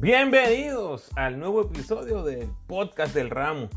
[0.00, 3.68] Bienvenidos al nuevo episodio del podcast del ramo.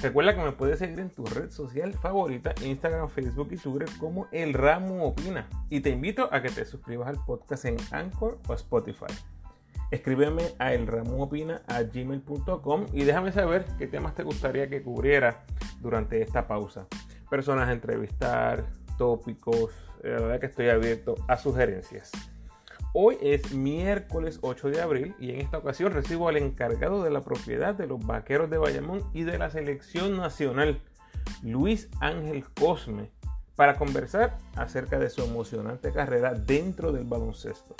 [0.00, 4.26] Recuerda que me puedes seguir en tu red social favorita, Instagram, Facebook y Twitter como
[4.32, 5.50] El Ramo Opina.
[5.68, 9.12] Y te invito a que te suscribas al podcast en Anchor o Spotify.
[9.90, 15.44] Escríbeme a elramoopina.gmail.com y déjame saber qué temas te gustaría que cubriera
[15.82, 16.86] durante esta pausa.
[17.28, 18.64] Personas a entrevistar,
[18.96, 22.12] tópicos, la verdad que estoy abierto a sugerencias.
[22.92, 27.20] Hoy es miércoles 8 de abril y en esta ocasión recibo al encargado de la
[27.20, 30.82] propiedad de los Vaqueros de Bayamón y de la selección nacional,
[31.40, 33.12] Luis Ángel Cosme,
[33.54, 37.76] para conversar acerca de su emocionante carrera dentro del baloncesto.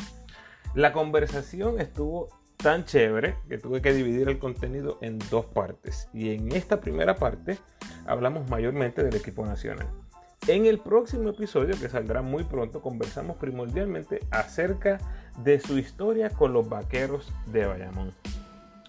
[0.75, 6.35] La conversación estuvo tan chévere que tuve que dividir el contenido en dos partes y
[6.35, 7.59] en esta primera parte
[8.07, 9.89] hablamos mayormente del equipo nacional.
[10.51, 14.99] En el próximo episodio, que saldrá muy pronto, conversamos primordialmente acerca
[15.45, 18.13] de su historia con los vaqueros de Bayamón.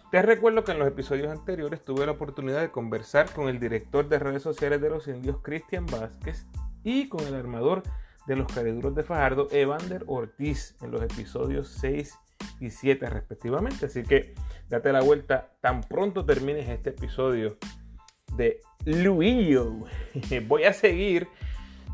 [0.09, 4.09] Te recuerdo que en los episodios anteriores tuve la oportunidad de conversar con el director
[4.09, 6.47] de redes sociales de los indios, Cristian Vázquez,
[6.83, 7.83] y con el armador
[8.25, 12.17] de los cariduros de Fajardo, Evander Ortiz, en los episodios 6
[12.59, 13.85] y 7 respectivamente.
[13.85, 14.33] Así que
[14.67, 17.59] date la vuelta tan pronto termines este episodio
[18.35, 19.85] de Luillo.
[20.47, 21.27] Voy a seguir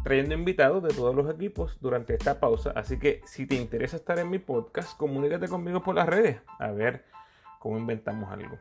[0.07, 4.17] trayendo invitados de todos los equipos durante esta pausa, así que si te interesa estar
[4.19, 7.03] en mi podcast, comunícate conmigo por las redes a ver
[7.59, 8.57] cómo inventamos algo.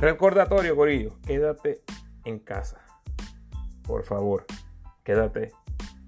[0.00, 1.82] Recordatorio, Corillo, quédate
[2.24, 2.80] en casa.
[3.82, 4.46] Por favor,
[5.02, 5.50] quédate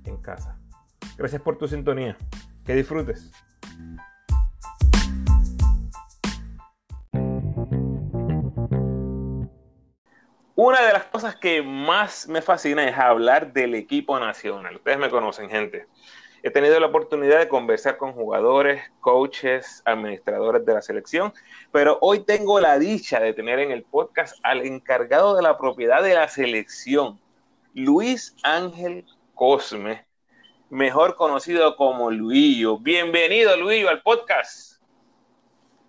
[0.04, 0.56] en casa.
[1.18, 2.16] Gracias por tu sintonía.
[2.64, 3.32] Que disfrutes.
[10.66, 14.76] Una de las cosas que más me fascina es hablar del equipo nacional.
[14.76, 15.86] Ustedes me conocen, gente.
[16.42, 21.34] He tenido la oportunidad de conversar con jugadores, coaches, administradores de la selección,
[21.70, 26.02] pero hoy tengo la dicha de tener en el podcast al encargado de la propiedad
[26.02, 27.20] de la selección,
[27.74, 29.04] Luis Ángel
[29.34, 30.06] Cosme,
[30.70, 32.78] mejor conocido como Luillo.
[32.78, 34.80] Bienvenido, Luillo, al podcast.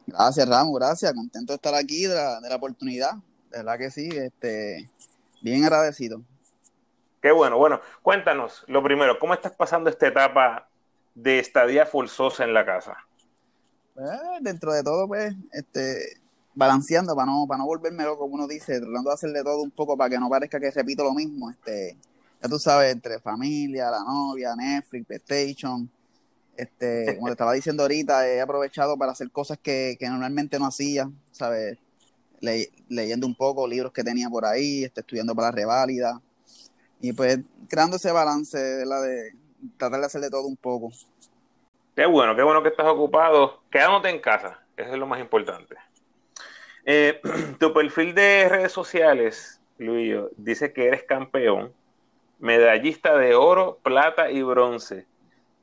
[0.06, 1.14] Gracias, Ramos, gracias.
[1.14, 3.14] Contento de estar aquí, de la, de la oportunidad
[3.64, 4.90] verdad que sí, este,
[5.42, 6.22] bien agradecido.
[7.22, 10.68] Qué bueno, bueno, cuéntanos, lo primero, ¿cómo estás pasando esta etapa
[11.16, 12.98] de estadía forzosa en la casa?
[13.96, 14.10] Pues,
[14.42, 16.18] dentro de todo, pues, este,
[16.54, 19.72] balanceando para no, para no volverme loco, como uno dice, tratando de hacerle todo un
[19.72, 21.98] poco para que no parezca que repito lo mismo, este,
[22.42, 25.90] ya tú sabes, entre familia, la novia, Netflix, PlayStation,
[26.58, 30.68] este, como te estaba diciendo ahorita, he aprovechado para hacer cosas que, que normalmente no
[30.68, 31.78] hacía, ¿sabes?
[32.42, 36.22] Leyendo un poco libros que tenía por ahí, este, estudiando para la reválida
[37.00, 39.34] y pues creando ese balance de la de
[39.78, 40.92] tratar de hacerle todo un poco.
[41.96, 45.76] Qué bueno, qué bueno que estás ocupado, quedándote en casa, eso es lo más importante.
[46.86, 47.22] Eh,
[47.60, 51.74] tu perfil de redes sociales, Luis, dice que eres campeón,
[52.40, 55.06] medallista de oro, plata y bronce,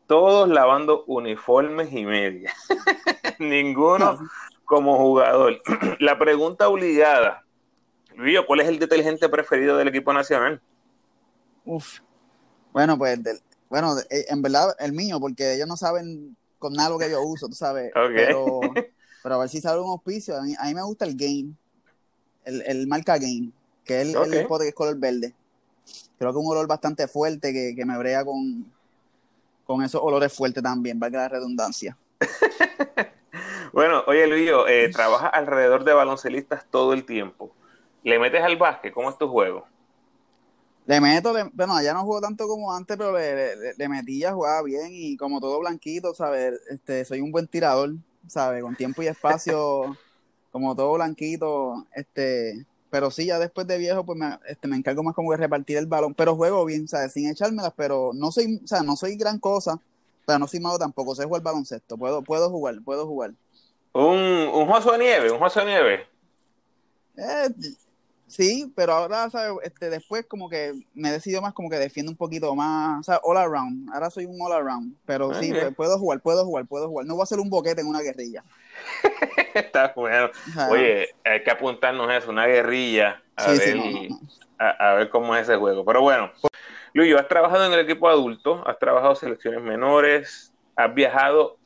[0.06, 2.55] todos lavando uniformes y medias.
[3.38, 4.19] Ninguno
[4.72, 5.60] como jugador.
[6.00, 7.44] La pregunta obligada,
[8.16, 10.62] Luis, ¿cuál es el detergente preferido del equipo nacional?
[11.66, 11.99] Uf,
[12.72, 13.21] bueno, pues,
[13.69, 17.21] bueno, eh, en verdad el mío, porque ellos no saben con nada lo que yo
[17.21, 17.93] uso, tú sabes.
[17.93, 18.61] Pero,
[19.22, 20.38] pero a ver si sabe un auspicio.
[20.38, 21.53] A mí, a mí, me gusta el Game,
[22.47, 23.50] el, el marca Game,
[23.84, 25.34] que es el, el que es color verde.
[26.19, 28.72] Creo que es un olor bastante fuerte que, que me brea con,
[29.66, 31.94] con esos olores fuertes también, valga la redundancia.
[33.72, 37.53] Bueno, oye Luis, eh, trabajas alrededor de baloncelistas todo el tiempo.
[38.03, 38.93] ¿Le metes al básquet?
[38.93, 39.66] ¿Cómo es tu juego?
[40.84, 44.62] Le meto, bueno, ya no juego tanto como antes, pero le, le, metí ya, jugaba
[44.62, 46.61] bien y como todo blanquito, ¿sabes?
[46.69, 47.94] Este, soy un buen tirador,
[48.27, 48.62] ¿sabes?
[48.62, 49.97] Con tiempo y espacio,
[50.50, 55.05] como todo blanquito, este, pero sí, ya después de viejo, pues me, este, me encargo
[55.05, 57.12] más como de repartir el balón, pero juego bien, ¿sabes?
[57.12, 59.81] Sin echármelas, pero no soy, o sea, no soy gran cosa,
[60.26, 63.35] pero no soy malo tampoco, sé jugar baloncesto, puedo, puedo jugar, puedo jugar.
[63.93, 66.06] Un, un de nieve, un juego de nieve.
[67.17, 67.49] Eh,
[68.27, 69.53] sí, pero ahora, ¿sabes?
[69.65, 73.21] Este, después como que me decido más como que defiendo un poquito más, o sea,
[73.23, 73.91] all around.
[73.93, 77.06] Ahora soy un all around, pero sí, puedo jugar, puedo jugar, pudo jugar.
[77.06, 78.43] No voy a hacer un boquete en una guerrilla.
[79.55, 80.31] Está bueno.
[80.71, 83.77] Oye, hay que apuntarnos eso, una guerrilla, a, ver,
[84.59, 85.85] A, ver cómo es ese juego.
[85.85, 86.33] Pero bueno,
[86.95, 91.59] Luis, has trabajado en el equipo adulto, has trabajado selecciones menores, has viajado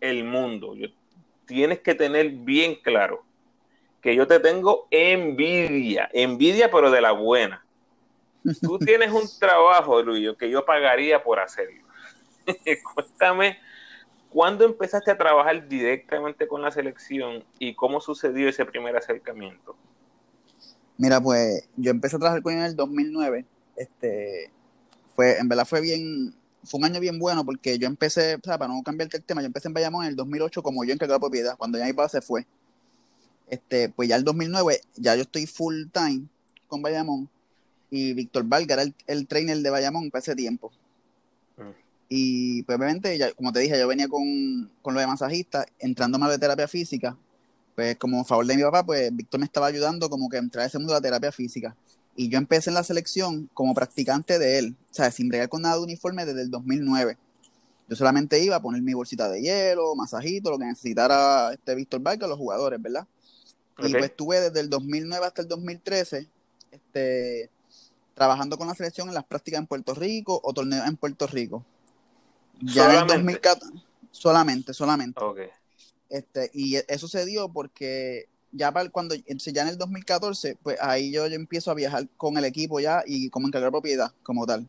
[0.00, 0.74] el mundo.
[0.74, 0.88] Yo
[1.50, 3.24] tienes que tener bien claro
[4.00, 7.66] que yo te tengo envidia, envidia pero de la buena.
[8.62, 11.82] Tú tienes un trabajo, Luis, que yo pagaría por hacerlo.
[12.94, 13.58] Cuéntame
[14.30, 19.74] ¿Cuándo empezaste a trabajar directamente con la selección y cómo sucedió ese primer acercamiento?
[20.96, 23.44] Mira, pues yo empecé a trabajar con él en el 2009.
[23.74, 24.52] Este,
[25.16, 26.32] fue, en verdad fue bien,
[26.64, 29.40] fue un año bien bueno porque yo empecé, o sea, para no cambiarte el tema,
[29.40, 31.92] yo empecé en Bayamón en el 2008 como yo encargado de propiedad, cuando ya mi
[31.92, 32.46] papá se fue.
[33.48, 36.22] Este, pues ya el 2009, ya yo estoy full time
[36.68, 37.28] con Bayamón
[37.90, 40.70] y Víctor Valga era el, trainer de Bayamón para ese tiempo.
[41.56, 41.62] Mm.
[42.08, 46.18] Y pues obviamente, ya, como te dije, yo venía con, con lo de masajista, entrando
[46.18, 47.16] más de terapia física,
[47.74, 50.64] pues como favor de mi papá, pues Víctor me estaba ayudando como que a entrar
[50.64, 51.76] a ese mundo de la terapia física.
[52.20, 55.62] Y yo empecé en la selección como practicante de él, o sea, sin bregar con
[55.62, 57.16] nada de uniforme desde el 2009.
[57.88, 62.02] Yo solamente iba a poner mi bolsita de hielo, masajito, lo que necesitara este Víctor
[62.02, 63.06] Valga, los jugadores, ¿verdad?
[63.78, 66.28] Y pues estuve desde el 2009 hasta el 2013
[66.72, 67.48] este,
[68.12, 71.64] trabajando con la selección en las prácticas en Puerto Rico o torneos en Puerto Rico.
[72.60, 73.66] Ya en el 2014,
[74.10, 75.22] solamente, solamente.
[76.10, 81.12] Este, y eso se dio porque ya para cuando ya en el 2014, pues ahí
[81.12, 84.68] yo, yo empiezo a viajar con el equipo ya y como encargar propiedad como tal.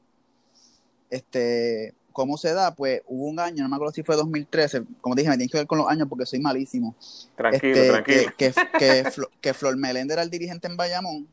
[1.09, 2.73] Este, ¿cómo se da?
[2.73, 5.57] Pues hubo un año, no me acuerdo si fue 2013, como dije, me tiene que
[5.57, 6.95] ver con los años porque soy malísimo.
[7.35, 8.33] Tranquilo, este, tranquilo.
[8.37, 9.03] Que, que,
[9.41, 11.27] que, Flor Melender era el dirigente en Bayamón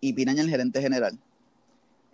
[0.00, 1.18] y Piraña el gerente general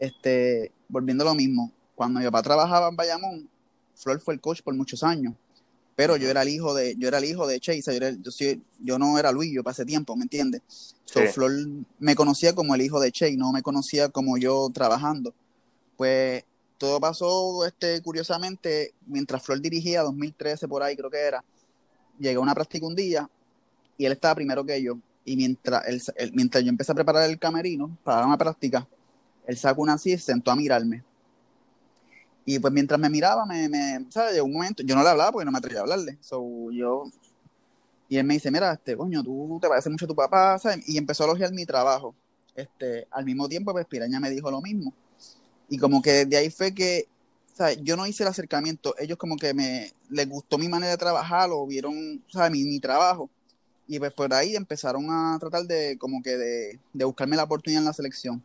[0.00, 3.48] este, volviendo a lo mismo, cuando mi papá trabajaba en Bayamón,
[3.94, 5.34] Flor fue el coach por muchos años,
[6.00, 9.18] pero yo era el hijo de, yo era el hijo de Chase, yo, yo, no
[9.18, 10.62] era Luis, yo pasé tiempo, ¿me entiendes?
[11.34, 11.52] Flor
[11.98, 15.34] me conocía como el hijo de Chase, no me conocía como yo trabajando.
[15.98, 16.42] Pues
[16.78, 21.44] todo pasó este, curiosamente mientras Flor dirigía 2013 por ahí, creo que era.
[22.18, 23.28] Llegué a una práctica un día
[23.98, 24.96] y él estaba primero que yo.
[25.26, 25.86] Y mientras,
[26.16, 28.88] él, mientras yo empecé a preparar el camerino para una práctica,
[29.46, 31.04] él sacó una así y se sentó a mirarme.
[32.50, 34.34] Y pues mientras me miraba, me, me ¿sabes?
[34.34, 36.18] Llegó un momento, yo no le hablaba porque no me atrevía a hablarle.
[36.20, 37.04] So, yo,
[38.08, 40.88] y él me dice, mira, este, coño, tú te pareces mucho a tu papá, ¿sabes?
[40.88, 42.12] Y empezó a elogiar mi trabajo.
[42.56, 44.92] Este, al mismo tiempo, pues Piraña me dijo lo mismo.
[45.68, 47.06] Y como que de ahí fue que,
[47.54, 47.78] ¿sabes?
[47.82, 48.96] Yo no hice el acercamiento.
[48.98, 52.50] Ellos como que me, les gustó mi manera de trabajar, o vieron, ¿sabes?
[52.50, 53.30] Mi, mi trabajo.
[53.86, 57.82] Y pues por ahí empezaron a tratar de, como que de, de buscarme la oportunidad
[57.82, 58.42] en la selección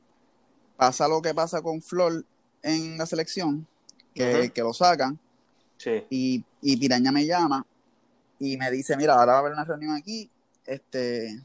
[0.77, 2.25] pasa lo que pasa con Flor
[2.61, 3.67] en la selección,
[4.15, 5.19] que, lo sacan,
[6.09, 7.65] y, y, Piraña me llama
[8.39, 10.29] y me dice, mira, ahora va a haber una reunión aquí,
[10.65, 11.39] este,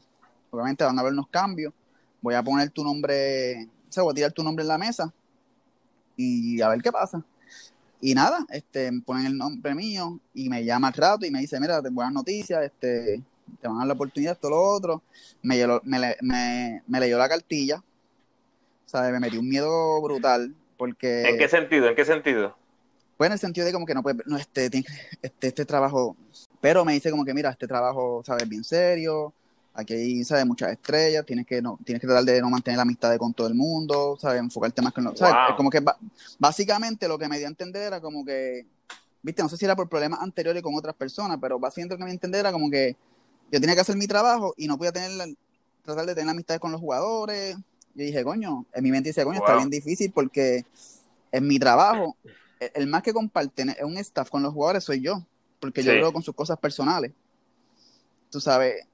[0.49, 1.73] obviamente van a haber unos cambios,
[2.21, 5.13] voy a poner tu nombre, o sea, voy a tirar tu nombre en la mesa
[6.15, 7.23] y a ver qué pasa.
[7.99, 11.59] Y nada, este, ponen el nombre mío y me llama al rato y me dice,
[11.59, 13.21] mira, buenas noticias, este,
[13.59, 15.03] te van a dar la oportunidad, esto, lo otro.
[15.43, 17.83] Me, me, me, me leyó la cartilla,
[18.85, 19.11] ¿sabes?
[19.11, 21.29] Me metí un miedo brutal porque...
[21.29, 21.87] ¿En qué sentido?
[21.87, 22.57] ¿En qué sentido?
[23.21, 24.65] Pues en el sentido de como que no puede, no, este,
[25.21, 26.17] este, este trabajo,
[26.59, 28.49] pero me dice como que mira, este trabajo, ¿sabes?
[28.49, 29.31] Bien serio,
[29.75, 30.43] aquí hay, ¿sabes?
[30.43, 33.45] Muchas estrellas, tienes que, no, tienes que tratar de no mantener la amistad con todo
[33.45, 34.39] el mundo, ¿sabes?
[34.39, 35.55] Enfocarte más con los, ¿sabes?
[35.55, 35.83] Como que
[36.39, 38.65] básicamente lo que me dio a entender era como que,
[39.21, 42.05] viste, no sé si era por problemas anteriores con otras personas, pero básicamente lo que
[42.05, 42.95] me entender era como que
[43.51, 45.11] yo tenía que hacer mi trabajo y no podía tener,
[45.83, 47.55] tratar de tener amistad con los jugadores,
[47.93, 50.65] yo dije, coño, en mi mente dice, coño, está bien difícil porque
[51.31, 52.17] en mi trabajo,
[52.73, 55.25] el, más que comparte un staff con los jugadores soy yo,
[55.59, 57.11] porque yo lo con sus cosas personales.
[58.29, 58.85] Tú sabes,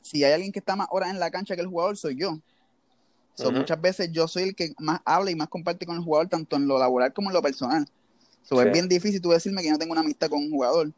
[0.00, 2.38] si hay alguien que está más horas en la cancha que el jugador, soy yo.
[3.34, 6.28] So, Muchas veces yo soy el que más habla y más comparte con el jugador,
[6.28, 7.86] tanto en lo laboral como en lo personal.
[8.42, 10.92] So, Es bien difícil tú decirme que no tengo una amistad con un jugador.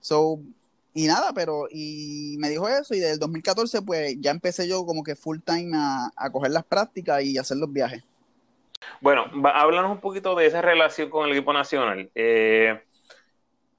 [0.00, 0.40] So,
[0.92, 4.84] y nada, pero y me dijo eso y desde el 2014 pues ya empecé yo
[4.84, 8.02] como que full time a, coger las prácticas y hacer los viajes.
[9.00, 12.10] Bueno, háblanos un poquito de esa relación con el equipo nacional.
[12.14, 12.80] Eh,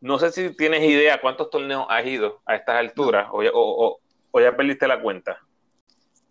[0.02, 4.00] no sé si tienes idea cuántos torneos has ido a estas alturas o,
[4.32, 5.38] o, ya perdiste la cuenta.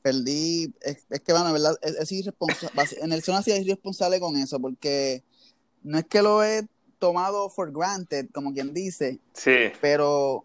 [0.03, 1.77] Perdí, es, que bueno, ¿verdad?
[1.83, 2.83] Es, irresponsable.
[3.03, 5.23] En el zona sí es irresponsable con eso porque
[5.83, 6.67] no es que lo he
[6.99, 9.19] tomado for granted, como quien dice.
[9.35, 9.73] Sí.
[9.81, 10.45] Pero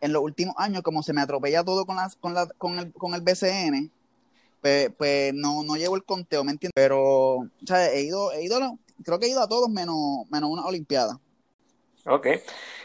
[0.00, 2.92] en los últimos años, como se me atropella todo con, las, con, la, con, el,
[2.92, 3.90] con el BCN,
[4.66, 6.72] pues, pues, no, no llevo el conteo, ¿me entiendes?
[6.74, 7.00] Pero,
[7.36, 8.58] o sea, he ido, he ido,
[9.04, 9.96] creo que he ido a todos menos,
[10.28, 11.20] menos una Olimpiada.
[12.04, 12.26] Ok.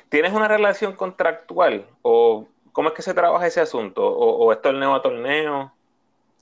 [0.09, 1.87] ¿Tienes una relación contractual?
[2.03, 4.05] ¿O cómo es que se trabaja ese asunto?
[4.05, 5.73] ¿O, o es torneo a torneo?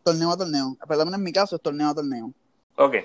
[0.03, 0.75] Torneo a torneo.
[0.85, 2.33] Perdón, en mi caso es torneo a torneo.
[2.75, 2.95] Ok.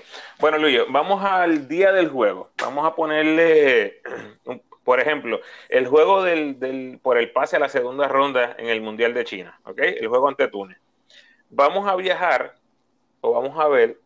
[0.41, 2.49] Bueno, Luis, vamos al día del juego.
[2.57, 4.01] Vamos a ponerle
[4.83, 5.39] por ejemplo,
[5.69, 9.59] el juego del, por el pase a la segunda ronda en el Mundial de China,
[9.63, 9.79] ¿ok?
[9.79, 10.77] El juego ante Túnez.
[11.55, 12.55] Vamos a viajar
[13.21, 14.01] o vamos a ver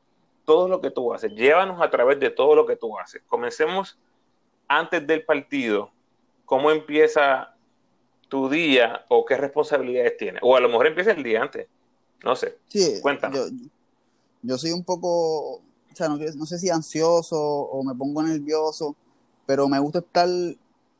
[0.46, 1.32] todo lo que tú haces.
[1.32, 3.24] Llévanos a través de todo lo que tú haces.
[3.27, 3.98] Comencemos
[4.68, 5.91] antes del partido.
[6.46, 7.56] cómo empieza
[8.27, 10.41] tu día o qué responsabilidades tienes.
[10.44, 11.68] O a lo mejor empieza el día antes.
[12.24, 12.58] No sé.
[12.68, 13.51] Sí, Cuéntanos.
[14.41, 15.62] Yo, soy un poco, o
[15.94, 18.96] sea, no, sé si ansioso o me pongo nervioso,
[19.46, 20.27] pero me gusta estar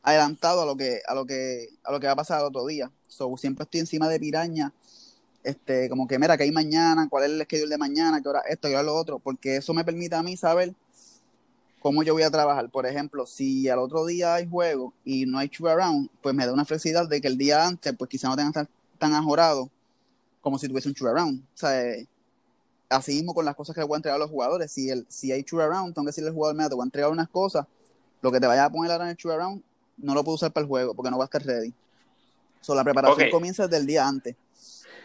[0.02, 2.66] adelantado a lo que, a lo que, a lo que va a pasar el otro
[2.66, 2.90] día.
[3.08, 4.72] So, siempre estoy encima de piraña,
[5.42, 8.40] este, como que mira, que hay mañana, cuál es el schedule de mañana, qué hora
[8.48, 10.74] esto, qué hora lo otro, porque eso me permite a mí saber
[11.80, 12.68] cómo yo voy a trabajar.
[12.70, 16.46] Por ejemplo, si al otro día hay juego y no hay shoot around, pues me
[16.46, 18.68] da una flexibilidad de que el día antes, pues quizá no tenga tan,
[18.98, 19.70] tan ajorado
[20.40, 21.40] como si tuviese un shoot around.
[21.42, 22.06] O sea, eh,
[22.88, 24.70] así mismo con las cosas que le voy a entregar a los jugadores.
[24.70, 26.86] Si, el, si hay shoot around, tengo que decirle al jugador, mira, te voy a
[26.86, 27.66] entregar unas cosas,
[28.20, 29.62] lo que te vaya a poner ahora en el shoot around,
[29.96, 31.72] no lo puedo usar para el juego porque no va a estar ready.
[32.60, 34.36] So, la preparación comienza desde el día antes.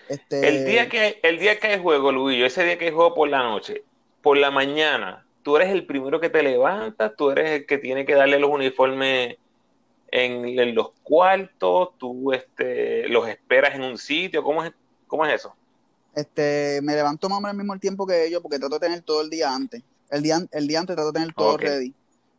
[0.10, 0.48] Este...
[0.48, 3.30] El, día que, el día que hay juego, Luis, ese día que hay juego por
[3.30, 3.84] la noche,
[4.22, 8.06] por la mañana, tú eres el primero que te levantas, tú eres el que tiene
[8.06, 9.38] que darle los uniformes
[10.12, 14.72] en, los cuartos, tú este, los esperas en un sitio, ¿cómo es,
[15.08, 15.56] cómo es eso?
[16.16, 19.02] Este, me levanto más o menos al mismo tiempo que ellos porque trato de tener
[19.02, 19.84] todo el día antes.
[20.10, 21.94] El día, el día antes trato de tener todo ready.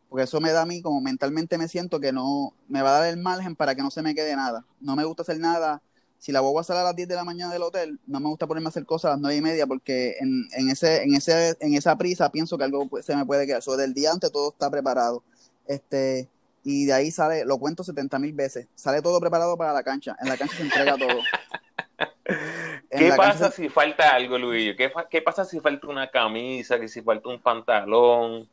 [0.09, 3.01] Porque eso me da a mí, como mentalmente me siento que no, me va a
[3.01, 4.65] dar el margen para que no se me quede nada.
[4.79, 5.81] No me gusta hacer nada
[6.19, 8.47] si la a salir a las 10 de la mañana del hotel, no me gusta
[8.47, 11.55] ponerme a hacer cosas a las 9 y media porque en, en, ese, en, ese,
[11.59, 13.61] en esa prisa pienso que algo se me puede quedar.
[13.61, 15.23] Sobre el día antes todo está preparado.
[15.67, 16.27] Este,
[16.63, 20.17] y de ahí sale, lo cuento 70 mil veces, sale todo preparado para la cancha.
[20.19, 21.19] En la cancha se entrega todo.
[22.89, 24.75] ¿Qué pasa si falta algo, Luis?
[24.75, 28.47] ¿Qué, ¿Qué, pasa si falta una camisa, que si falta un pantalón?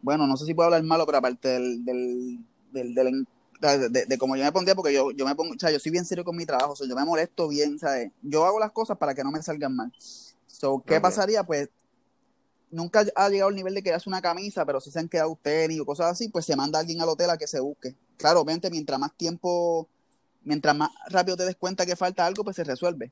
[0.00, 2.38] Bueno, no sé si puedo hablar malo, pero aparte del, del,
[2.72, 3.26] del, del
[3.72, 6.04] de, como yo me pondría, porque yo, yo me pongo, o sea, yo soy bien
[6.04, 8.10] serio con mi trabajo, yo me molesto bien, ¿sabes?
[8.22, 9.92] Yo hago las cosas para que no me salgan mal.
[10.46, 11.42] So, ¿Qué pasaría?
[11.44, 11.68] Pues
[12.70, 15.38] nunca ha llegado el nivel de que hace una camisa, pero si se han quedado
[15.40, 17.94] tenis o cosas así, pues se manda alguien al hotel a que se busque.
[18.16, 19.88] Claro, obviamente, mientras más tiempo,
[20.42, 23.10] mientras más rápido te des cuenta que falta algo, pues se resuelve.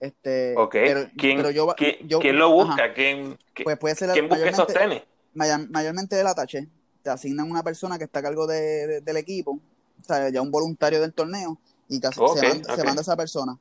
[0.00, 2.92] Este, Pero, ¿Quién, yo, ¿quién lo busca?
[2.92, 5.02] ¿Quién, pues puede ser ¿quién busca esos tenis?
[5.32, 6.68] Mayormente el atache
[7.04, 10.50] te asignan una persona que está a cargo de, del equipo, o sea, ya un
[10.50, 13.58] voluntario del torneo, y casi se, manda, esa persona.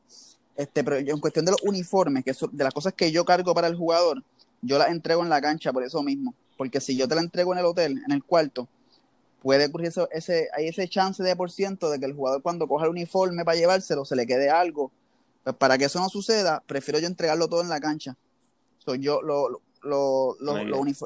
[0.55, 3.67] Este, pero en cuestión de los uniformes, que de las cosas que yo cargo para
[3.67, 4.23] el jugador,
[4.61, 6.33] yo las entrego en la cancha por eso mismo.
[6.57, 8.69] Porque si yo te la entrego en el hotel, en el cuarto,
[9.41, 12.65] puede ocurrir eso, ese, hay ese chance de por ciento de que el jugador cuando
[12.65, 14.89] coja el uniforme para llevárselo, se le quede algo.
[15.43, 18.15] Pues para que eso no suceda, prefiero yo entregarlo todo en la cancha.
[18.77, 20.37] So, yo lo, los,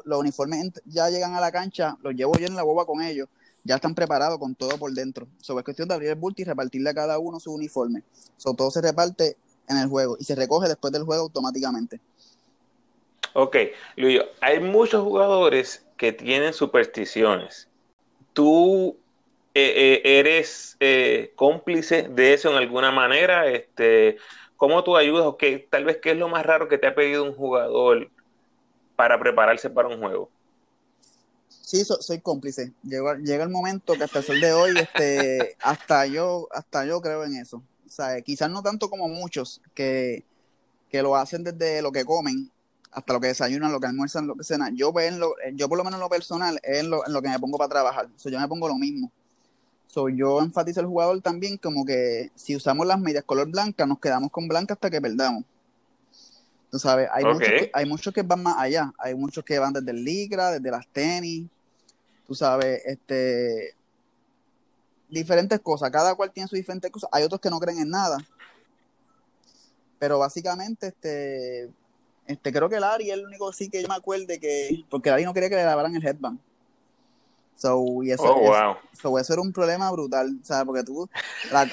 [0.06, 3.28] uniformes ya llegan a la cancha, los llevo yo en la boba con ellos,
[3.64, 5.26] ya están preparados con todo por dentro.
[5.40, 8.02] Sobre es cuestión de abrir el bulto y repartirle a cada uno su uniforme.
[8.36, 9.36] So, todo se reparte
[9.68, 12.00] en el juego y se recoge después del juego automáticamente.
[13.34, 13.56] Ok,
[13.96, 17.68] Luis, hay muchos jugadores que tienen supersticiones.
[18.32, 18.96] ¿Tú
[19.54, 23.48] eh, eh, eres eh, cómplice de eso en alguna manera?
[23.48, 24.16] Este,
[24.56, 25.26] ¿Cómo tú ayudas?
[25.26, 28.10] O qué, tal vez qué es lo más raro que te ha pedido un jugador
[28.98, 30.28] para prepararse para un juego.
[31.48, 32.72] Sí, soy cómplice.
[32.82, 37.00] Llega, llega el momento que hasta el sol de hoy, este, hasta yo, hasta yo
[37.00, 37.58] creo en eso.
[37.86, 40.24] O sea, quizás no tanto como muchos que,
[40.90, 42.50] lo hacen desde lo que comen
[42.90, 44.76] hasta lo que desayunan, lo que almuerzan, lo que cenan.
[44.76, 47.28] Yo, lo, yo por lo menos en lo personal, es en lo, en lo que
[47.28, 48.08] me pongo para trabajar.
[48.16, 49.12] So, yo me pongo lo mismo.
[49.86, 54.00] So, yo enfatizo al jugador también como que si usamos las medias color blanca, nos
[54.00, 55.44] quedamos con blanca hasta que perdamos.
[56.70, 58.92] Tú sabes, hay, muchos que, hay muchos que van más allá.
[58.98, 61.46] Hay muchos que van desde el licra, desde las tenis.
[62.26, 63.74] Tú sabes, este.
[65.08, 65.90] Diferentes cosas.
[65.90, 67.08] Cada cual tiene sus diferentes cosas.
[67.12, 68.18] Hay otros que no creen en nada.
[69.98, 71.70] Pero básicamente, este.
[72.26, 74.84] Este, creo que Ari es el único sí que yo me acuerde que.
[74.90, 76.38] Porque Ari no quería que le lavaran el headband.
[77.56, 79.18] So, y eso, oh, wow.
[79.18, 80.64] eso era un problema brutal, ¿sabes?
[80.64, 81.08] Porque tú,
[81.50, 81.68] la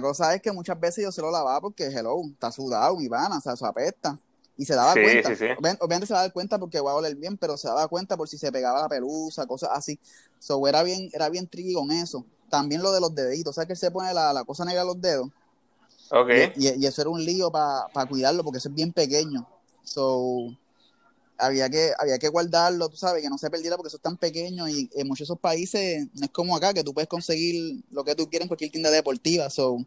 [0.00, 3.38] cosa es que muchas veces yo se lo lavaba porque, hello, está sudado, mi pana,
[3.38, 4.18] o sea, eso apesta.
[4.56, 5.30] Y se daba cuenta.
[5.80, 8.36] Obviamente se daba cuenta porque va a oler bien, pero se daba cuenta por si
[8.36, 9.98] se pegaba la pelusa, cosas así.
[10.40, 12.24] So, era bien, era bien tricky con eso.
[12.50, 15.00] También lo de los deditos, ¿sabes que se pone la, la cosa negra a los
[15.00, 15.28] dedos?
[16.10, 16.52] Okay.
[16.56, 19.46] Y, y, eso era un lío para cuidarlo porque eso es bien pequeño.
[19.84, 20.56] So,
[21.38, 24.16] había que, había que guardarlo, tú sabes, que no se perdiera porque eso es tan
[24.16, 27.82] pequeño y en muchos de esos países no es como acá, que tú puedes conseguir
[27.90, 29.48] lo que tú quieras en cualquier tienda deportiva.
[29.48, 29.78] So.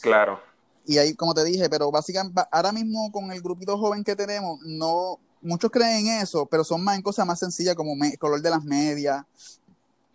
[0.00, 0.40] Claro.
[0.86, 4.60] Y ahí, como te dije, pero básicamente, ahora mismo con el grupito joven que tenemos,
[4.62, 8.40] no, muchos creen en eso, pero son más en cosas más sencillas como el color
[8.40, 9.24] de las medias,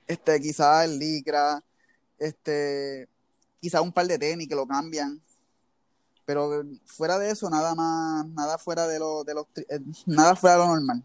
[0.08, 1.64] este, quizás el licra,
[2.20, 3.08] este,
[3.60, 5.22] quizás un par de tenis que lo cambian
[6.25, 10.58] pero fuera de eso, nada más, nada fuera de lo, de los, eh, nada fuera
[10.58, 11.03] de lo normal.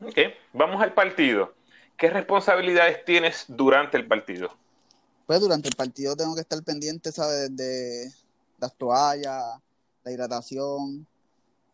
[0.00, 0.18] Ok,
[0.52, 1.56] vamos al partido.
[1.96, 4.50] ¿qué responsabilidades tienes durante el partido?
[5.26, 7.54] Pues durante el partido tengo que estar pendiente, ¿sabes?
[7.56, 8.12] De
[8.58, 9.42] las toallas,
[10.04, 11.06] la hidratación,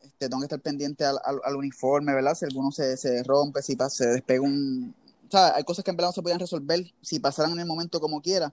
[0.01, 2.35] este, tengo que estar pendiente al, uniforme, ¿verdad?
[2.35, 4.95] Si alguno se, se rompe, si se despega un...
[5.29, 7.67] O sea, hay cosas que en verdad no se pueden resolver si pasaran en el
[7.67, 8.53] momento como quiera,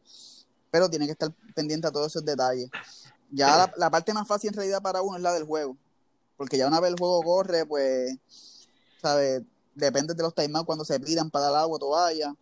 [0.72, 2.69] pero tiene que estar pendiente a todos esos detalles.
[3.31, 5.77] Ya la, parte más fácil en realidad para uno es la del juego,
[6.36, 8.17] porque ya una vez el juego corre, pues,
[9.01, 9.43] ¿sabes?
[9.75, 12.33] Depende de los timeouts cuando se pidan para dar agua, toalla.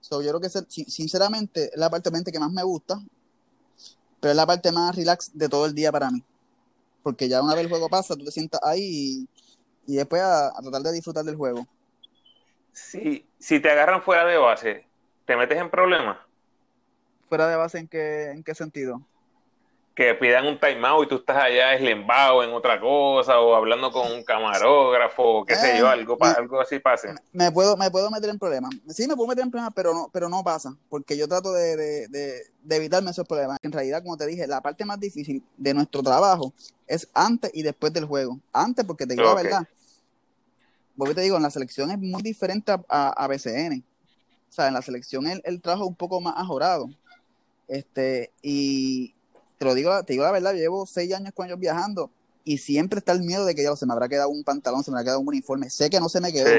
[0.00, 3.00] So, yo creo que sinceramente es la parte que más me gusta,
[4.20, 6.22] pero es la parte más relax de todo el día para mí.
[7.02, 9.26] Porque ya una vez el juego pasa, tú te sientas ahí
[9.86, 11.66] y, después a, tratar de disfrutar del juego.
[12.72, 14.86] Si, si te agarran fuera de base,
[15.24, 16.18] ¿te metes en problemas?
[17.28, 19.00] ¿Fuera de base en qué, en qué sentido?
[19.94, 24.10] Que pidan un timeout y tú estás allá eslembado en otra cosa o hablando con
[24.10, 27.14] un camarógrafo o qué sé yo, eh, algo, algo así pase.
[27.32, 28.74] Me puedo, me puedo meter en problemas.
[28.88, 31.76] Sí, me puedo meter en problemas, pero no, pero no pasa, porque yo trato de,
[31.76, 33.58] de, de, evitarme esos problemas.
[33.62, 36.52] En realidad, como te dije, la parte más difícil de nuestro trabajo
[36.88, 38.40] es antes y después del juego.
[38.52, 39.68] Antes, porque te digo la verdad,
[40.98, 43.84] porque te digo, en la selección es muy diferente a, a, BCN.
[44.48, 46.90] O sea, en la selección el, el trabajo es un poco más ajorado.
[47.68, 49.13] Este, y,
[49.58, 52.10] te lo digo, te digo la verdad, llevo seis años con ellos viajando
[52.44, 54.90] y siempre está el miedo de que ya se me habrá quedado un pantalón, se
[54.90, 55.70] me habrá quedado un uniforme.
[55.70, 56.50] Sé que no se me quedó,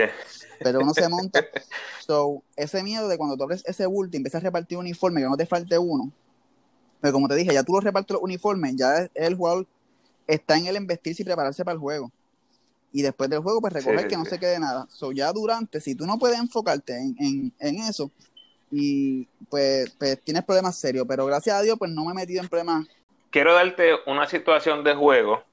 [0.60, 1.42] pero uno se monta.
[2.06, 5.22] So, ese miedo de cuando tú abres ese bulto y empiezas a repartir un uniforme,
[5.22, 6.12] que no te falte uno.
[7.02, 9.66] Pero como te dije, ya tú lo repartes los uniformes, ya el jugador
[10.28, 12.12] está en el investirse y prepararse para el juego.
[12.92, 14.86] Y después del juego, pues recoger que no se quede nada.
[14.92, 18.12] So, ya durante, si tú no puedes enfocarte en, en, en eso,
[18.72, 22.42] y pues, pues, tienes problemas serios, pero gracias a Dios pues no me he metido
[22.42, 22.88] en problemas.
[23.30, 25.44] Quiero darte una situación de juego.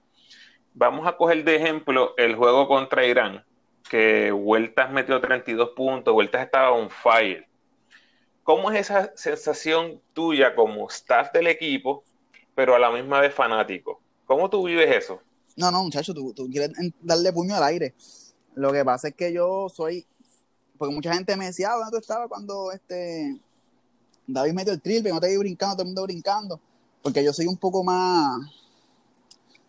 [0.74, 3.44] Vamos a coger de ejemplo el juego contra Irán,
[3.90, 7.46] que Vueltas metió 32 puntos, Vueltas estaba on fire.
[8.42, 12.02] ¿Cómo es esa sensación tuya como staff del equipo,
[12.54, 14.00] pero a la misma vez fanático?
[14.24, 15.20] ¿Cómo tú vives eso?
[15.56, 16.70] No, no, muchacho, tú, tú quieres
[17.00, 17.94] darle puño al aire.
[18.54, 20.06] Lo que pasa es que yo soy
[20.78, 23.38] porque mucha gente me decía, ah, ¿dónde tú estabas cuando este
[24.26, 25.10] David metió el triple?
[25.10, 26.60] No te vi brincando, todo el mundo brincando.
[27.02, 28.40] Porque yo soy un poco más.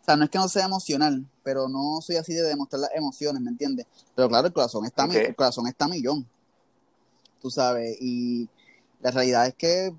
[0.02, 2.92] O sea, no es que no sea emocional, pero no soy así de demostrar las
[2.94, 3.86] emociones, ¿me entiendes?
[4.16, 6.28] Pero claro, el corazón está, el corazón está millón.
[7.42, 8.50] Tú sabes, y
[9.02, 9.94] la realidad es que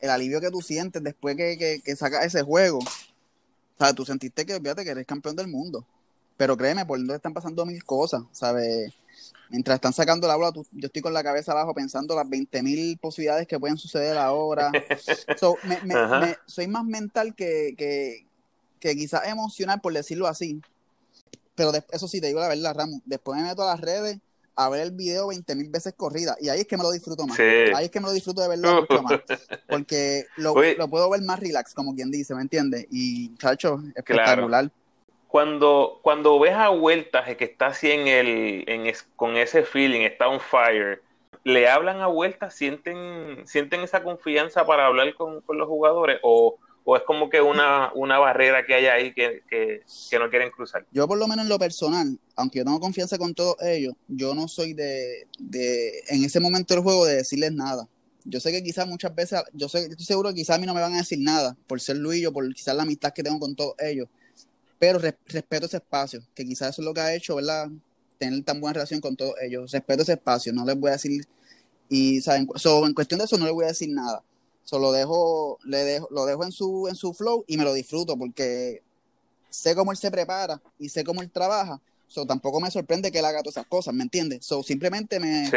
[0.00, 2.80] el alivio que tú sientes después que, que, que sacas ese juego,
[3.78, 3.94] ¿sabes?
[3.94, 5.86] Tú sentiste que, fíjate, que eres campeón del mundo.
[6.36, 8.92] Pero créeme, por donde están pasando mil cosas, ¿sabes?
[9.50, 13.46] Mientras están sacando la bola, yo estoy con la cabeza abajo pensando las 20.000 posibilidades
[13.46, 14.70] que pueden suceder ahora.
[16.46, 20.60] soy más mental que, que, quizás emocional, por decirlo así.
[21.54, 23.00] Pero eso sí, te digo la verdad, Ramos.
[23.04, 24.18] Después me meto a las redes
[24.54, 26.36] a ver el video 20.000 veces corrida.
[26.40, 27.38] Y ahí es que me lo disfruto más.
[27.38, 29.20] Ahí es que me lo disfruto de verlo mucho más.
[29.68, 32.86] Porque lo, puedo ver más relax, como quien dice, ¿me entiendes?
[32.90, 34.70] Y, chacho, espectacular
[35.28, 40.28] cuando, cuando ves a Vueltas que está así en el, en con ese feeling, está
[40.28, 41.02] on fire,
[41.44, 42.54] ¿le hablan a Vueltas?
[42.54, 46.18] ¿Sienten, sienten esa confianza para hablar con, los jugadores?
[46.22, 46.58] ¿O,
[46.96, 49.42] es como que una, una barrera que hay ahí que,
[50.18, 50.86] no quieren cruzar?
[50.92, 54.34] Yo por lo menos en lo personal, aunque yo tengo confianza con todos ellos, yo
[54.34, 57.88] no soy de, de en ese momento del juego de decirles nada.
[58.24, 60.74] Yo sé que quizás muchas veces, yo sé, estoy seguro que quizás a mí no
[60.74, 63.38] me van a decir nada por ser Luis o por quizás la amistad que tengo
[63.38, 64.08] con todos ellos
[64.78, 67.68] pero respeto ese espacio, que quizás eso es lo que ha hecho, ¿verdad?
[68.18, 69.70] Tener tan buena relación con todos ellos.
[69.72, 71.26] Respeto ese espacio, no les voy a decir,
[71.88, 72.48] y ¿saben?
[72.84, 74.22] en cuestión de eso no les voy a decir nada.
[74.64, 78.18] Solo dejo, le dejo, lo dejo en su, en su flow y me lo disfruto
[78.18, 78.82] porque
[79.48, 81.80] sé cómo él se prepara y sé cómo él trabaja.
[82.08, 84.44] So, tampoco me sorprende que él haga todas esas cosas, ¿me entiendes?
[84.44, 85.50] So, simplemente me,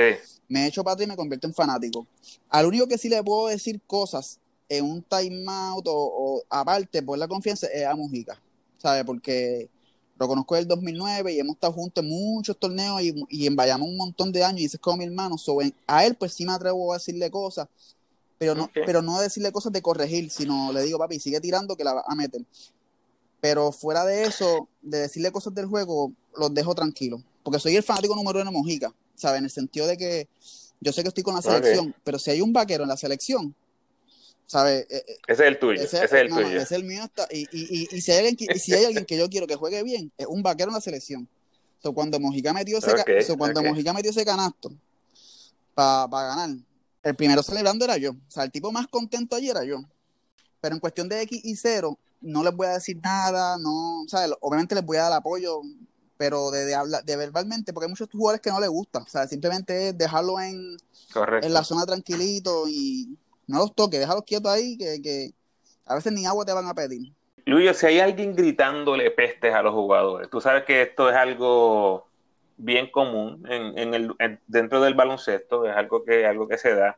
[0.47, 2.07] me he hecho patria y me convierto en fanático.
[2.49, 7.17] Al único que sí le puedo decir cosas en un timeout o, o aparte por
[7.17, 8.39] la confianza es a Mujica
[8.79, 9.03] ¿sabes?
[9.05, 9.69] Porque
[10.17, 13.95] lo conozco del 2009 y hemos estado juntos en muchos torneos y, y en un
[13.95, 15.37] montón de años y ese es como mi hermano.
[15.87, 17.67] a él pues sí me atrevo a decirle cosas,
[18.37, 21.83] pero no, pero no decirle cosas de corregir, sino le digo, papi, sigue tirando que
[21.83, 22.41] la va a meter.
[23.41, 27.21] Pero fuera de eso, de decirle cosas del juego, los dejo tranquilos.
[27.43, 29.39] Porque soy el fanático número uno de Mojica, ¿sabes?
[29.39, 30.27] En el sentido de que
[30.81, 33.55] yo sé que estoy con la selección, pero si hay un vaquero en la selección,
[34.49, 34.87] ¿sabes?
[34.89, 36.47] Eh, eh, ese es el tuyo, ese, es el tuyo.
[36.47, 37.03] ese es el mío.
[37.29, 39.83] y, y, y, si hay alguien que, si hay alguien que yo quiero que juegue
[39.83, 41.27] bien, es un vaquero en la selección.
[41.81, 44.71] So, cuando Mojica metió ese, cuando Mojica metió ese canasto
[45.75, 46.49] para ganar,
[47.03, 48.11] el primero celebrando era yo.
[48.11, 49.81] O sea, el tipo más contento ayer era yo.
[50.59, 54.35] Pero en cuestión de X y cero, no les voy a decir nada, no, ¿sabes?
[54.41, 55.61] Obviamente les voy a dar apoyo
[56.17, 59.07] pero de, de, hablar, de verbalmente, porque hay muchos jugadores que no les gusta, o
[59.07, 60.75] sea, simplemente es dejarlo en,
[61.41, 63.17] en la zona tranquilito y
[63.49, 65.31] no los toques, déjalos quietos ahí, que, que
[65.85, 67.11] a veces ni agua te van a pedir.
[67.45, 72.07] Luis, si hay alguien gritándole pestes a los jugadores, tú sabes que esto es algo
[72.57, 76.97] bien común en, en el, dentro del baloncesto, es algo que, algo que se da.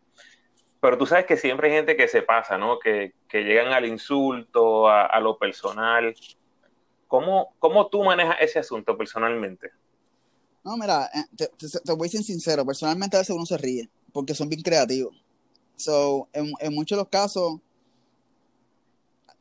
[0.82, 2.80] Pero tú sabes que siempre hay gente que se pasa, ¿no?
[2.80, 6.14] Que, que llegan al insulto, a, a lo personal.
[7.08, 9.70] ¿Cómo, ¿Cómo, tú manejas ese asunto personalmente?
[10.66, 13.58] No, mira, eh, te, te, te, voy a ser sincero, personalmente a veces uno se
[13.58, 15.16] ríe, porque son bien creativos.
[15.82, 17.60] So, en, muchos de los casos,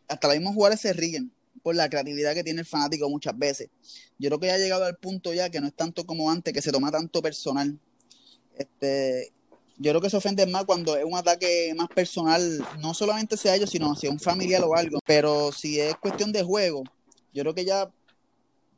[0.08, 1.30] hasta los mismos jugadores se ríen
[1.62, 3.68] por la creatividad que tiene el fanático muchas veces.
[4.18, 6.54] Yo creo que ya ha llegado al punto ya que no es tanto como antes,
[6.54, 7.78] que se toma tanto personal.
[8.56, 9.32] Este,
[9.78, 13.54] yo creo que se ofende más cuando es un ataque más personal, no solamente sea
[13.56, 15.00] ellos, sino hacia un familiar o algo.
[15.06, 16.82] Pero si es cuestión de juego,
[17.32, 17.90] yo creo que ya,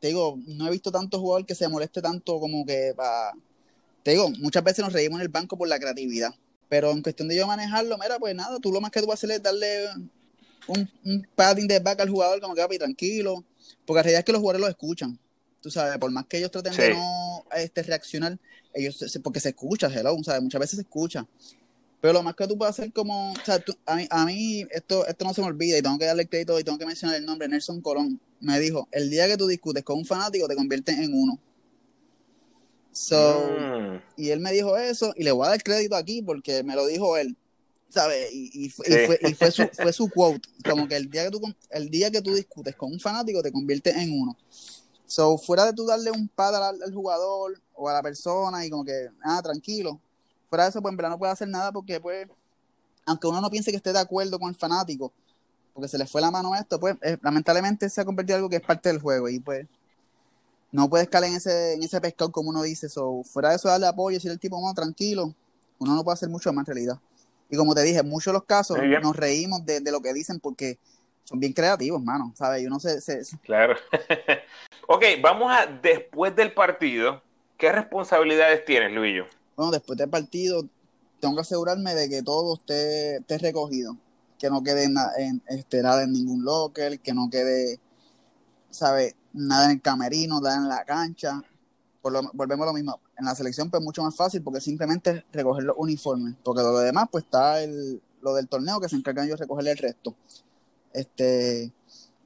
[0.01, 3.33] te digo, no he visto tanto jugador que se moleste tanto como que para...
[4.03, 6.35] Te digo, muchas veces nos reímos en el banco por la creatividad.
[6.73, 9.23] Pero en cuestión de yo manejarlo, mira, pues nada, tú lo más que tú vas
[9.23, 9.89] a hacer es darle
[10.67, 13.45] un, un padding de back al jugador como que tranquilo,
[13.85, 15.19] porque la realidad es que los jugadores lo escuchan.
[15.61, 16.81] Tú sabes, por más que ellos traten sí.
[16.81, 18.39] de no este, reaccionar,
[18.73, 20.41] ellos porque se escucha, hello, ¿sabes?
[20.41, 21.27] Muchas veces se escucha.
[22.01, 24.67] Pero lo más que tú puedes hacer como, o sea, tú, a, mí, a mí
[24.71, 27.17] esto, esto no se me olvida y tengo que darle crédito y tengo que mencionar
[27.17, 28.19] el nombre, Nelson Colón.
[28.41, 31.39] Me dijo, el día que tú discutes con un fanático te conviertes en uno.
[32.93, 34.03] So, mm.
[34.17, 36.87] y él me dijo eso y le voy a dar crédito aquí porque me lo
[36.87, 37.37] dijo él.
[37.93, 38.33] ¿sabes?
[38.33, 38.93] Y, y, fue, sí.
[38.93, 41.91] y, fue, y fue, su, fue, su, quote, como que el día que, tú, el
[41.91, 44.37] día que tú discutes con un fanático te conviertes en uno.
[45.07, 48.71] So, fuera de tú darle un pad al, al, jugador o a la persona y
[48.71, 50.01] como que, ah, tranquilo,
[50.49, 52.27] fuera de eso, pues en verdad no puede hacer nada porque, pues,
[53.05, 55.13] aunque uno no piense que esté de acuerdo con el fanático,
[55.75, 58.39] porque se le fue la mano a esto, pues, eh, lamentablemente se ha convertido en
[58.39, 59.67] algo que es parte del juego y, pues,
[60.73, 62.89] no puedes caer en ese, en ese pescado como uno dice.
[62.89, 65.35] So, fuera de eso, darle apoyo y decir el tipo, no, tranquilo,
[65.79, 66.99] uno no puede hacer mucho más en realidad.
[67.51, 70.15] Y como te dije, en muchos de los casos nos reímos de, de, lo que
[70.15, 70.79] dicen porque
[71.25, 72.63] son bien creativos, mano, ¿sabes?
[72.63, 72.99] Y uno se...
[73.43, 73.77] Claro.
[74.89, 77.23] ok, vamos a, después del partido,
[77.59, 79.27] ¿qué responsabilidades tienes, Luillo?
[79.55, 80.67] Bueno, después del partido,
[81.21, 83.99] tengo que asegurarme de que todo esté, esté recogido,
[84.39, 87.79] que no quede en, en, este, nada en ningún locker, que no quede,
[88.71, 89.15] ¿sabes?
[89.33, 91.43] Nada en el camerino, nada en la cancha.
[92.03, 95.77] Volvemos a lo mismo en la selección pues mucho más fácil porque simplemente recoger los
[95.79, 99.45] uniformes, porque lo demás pues está el, lo del torneo que se encargan ellos de
[99.45, 100.17] recogerle el resto.
[100.93, 101.73] Este,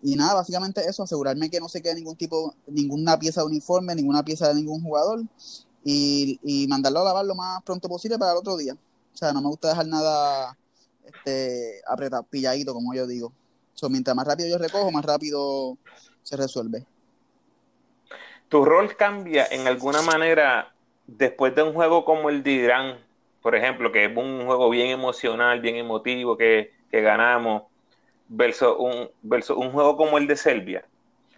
[0.02, 3.94] y nada, básicamente eso, asegurarme que no se quede ningún tipo, ninguna pieza de uniforme,
[3.94, 5.22] ninguna pieza de ningún jugador
[5.84, 8.74] y, y mandarlo a lavar lo más pronto posible para el otro día.
[8.74, 10.56] O sea, no me gusta dejar nada
[11.04, 13.32] este, apretado, pilladito, como yo digo.
[13.74, 15.76] So, mientras más rápido yo recojo, más rápido
[16.22, 16.86] se resuelve.
[18.48, 20.72] ¿Tu rol cambia en alguna manera
[21.06, 22.98] después de un juego como el de Irán,
[23.42, 27.64] por ejemplo, que es un juego bien emocional, bien emotivo, que, que ganamos,
[28.28, 30.84] versus un, versus un juego como el de Serbia,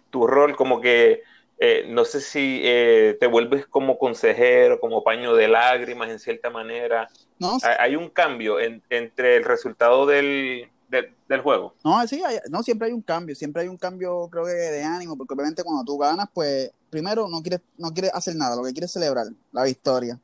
[0.09, 1.23] tu rol como que,
[1.59, 6.49] eh, no sé si eh, te vuelves como consejero, como paño de lágrimas en cierta
[6.49, 7.09] manera.
[7.37, 11.75] No, hay, hay un cambio en, entre el resultado del, de, del juego.
[11.83, 14.83] No, sí, hay, no, siempre hay un cambio, siempre hay un cambio, creo que de
[14.83, 18.63] ánimo, porque obviamente cuando tú ganas, pues primero no quieres, no quieres hacer nada, lo
[18.63, 20.19] que quieres es celebrar la victoria.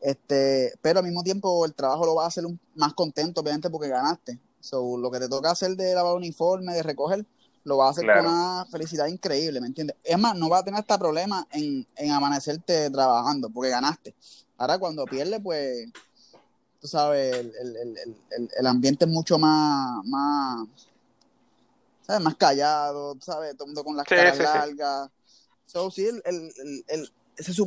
[0.00, 3.70] Este, pero al mismo tiempo el trabajo lo va a hacer un, más contento, obviamente,
[3.70, 4.38] porque ganaste.
[4.60, 7.24] So, lo que te toca hacer de lavar uniforme, de recoger,
[7.64, 8.24] lo va a hacer claro.
[8.24, 9.96] con una felicidad increíble, ¿me entiendes?
[10.02, 14.14] Es más, no va a tener hasta problema en, en amanecerte trabajando, porque ganaste.
[14.58, 15.88] Ahora cuando pierdes, pues,
[16.82, 20.66] tú sabes, el, el, el, el, ambiente es mucho más, más,
[22.04, 22.20] ¿sabes?
[22.22, 23.52] Más callado, ¿sabes?
[23.52, 25.08] Todo el mundo con las sí, caras sí, largas.
[25.64, 27.12] So, sí, el, el, el,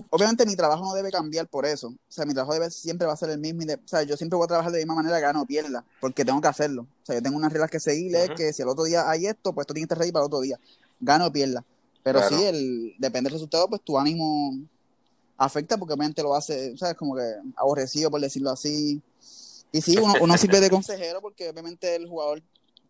[0.10, 1.88] obviamente mi trabajo no debe cambiar por eso.
[1.88, 3.64] O sea, mi trabajo debe, siempre va a ser el mismo.
[3.64, 5.86] De, o sea, yo siempre voy a trabajar de la misma manera, gano o pierda,
[6.02, 6.82] porque tengo que hacerlo.
[6.82, 8.36] O sea, yo tengo unas reglas que seguir, uh -huh.
[8.36, 10.28] que si el otro día hay esto, pues esto tiene que estar ready para el
[10.28, 10.60] otro día.
[11.00, 11.64] Gano o pierda.
[12.04, 12.38] Pero claro.
[12.38, 14.60] sí, el, depende del resultado, pues tu ánimo
[15.38, 16.96] afecta porque obviamente lo hace, ¿sabes?
[16.96, 19.02] Como que aborrecido, por decirlo así.
[19.72, 22.42] Y sí, uno, uno sirve de consejero porque obviamente el jugador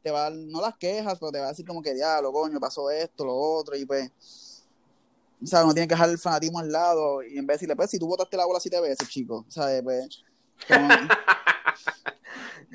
[0.03, 2.31] te va a dar, no las quejas, pero te va a decir como que, diablo,
[2.31, 4.11] coño, pasó esto, lo otro, y pues
[5.43, 7.75] o sea, uno tiene que dejar el fanatismo al lado y en vez de decirle,
[7.75, 9.83] pues, si tú botaste la bola siete veces, chico, ¿sabes?
[9.83, 10.23] Pues,
[10.67, 10.87] como,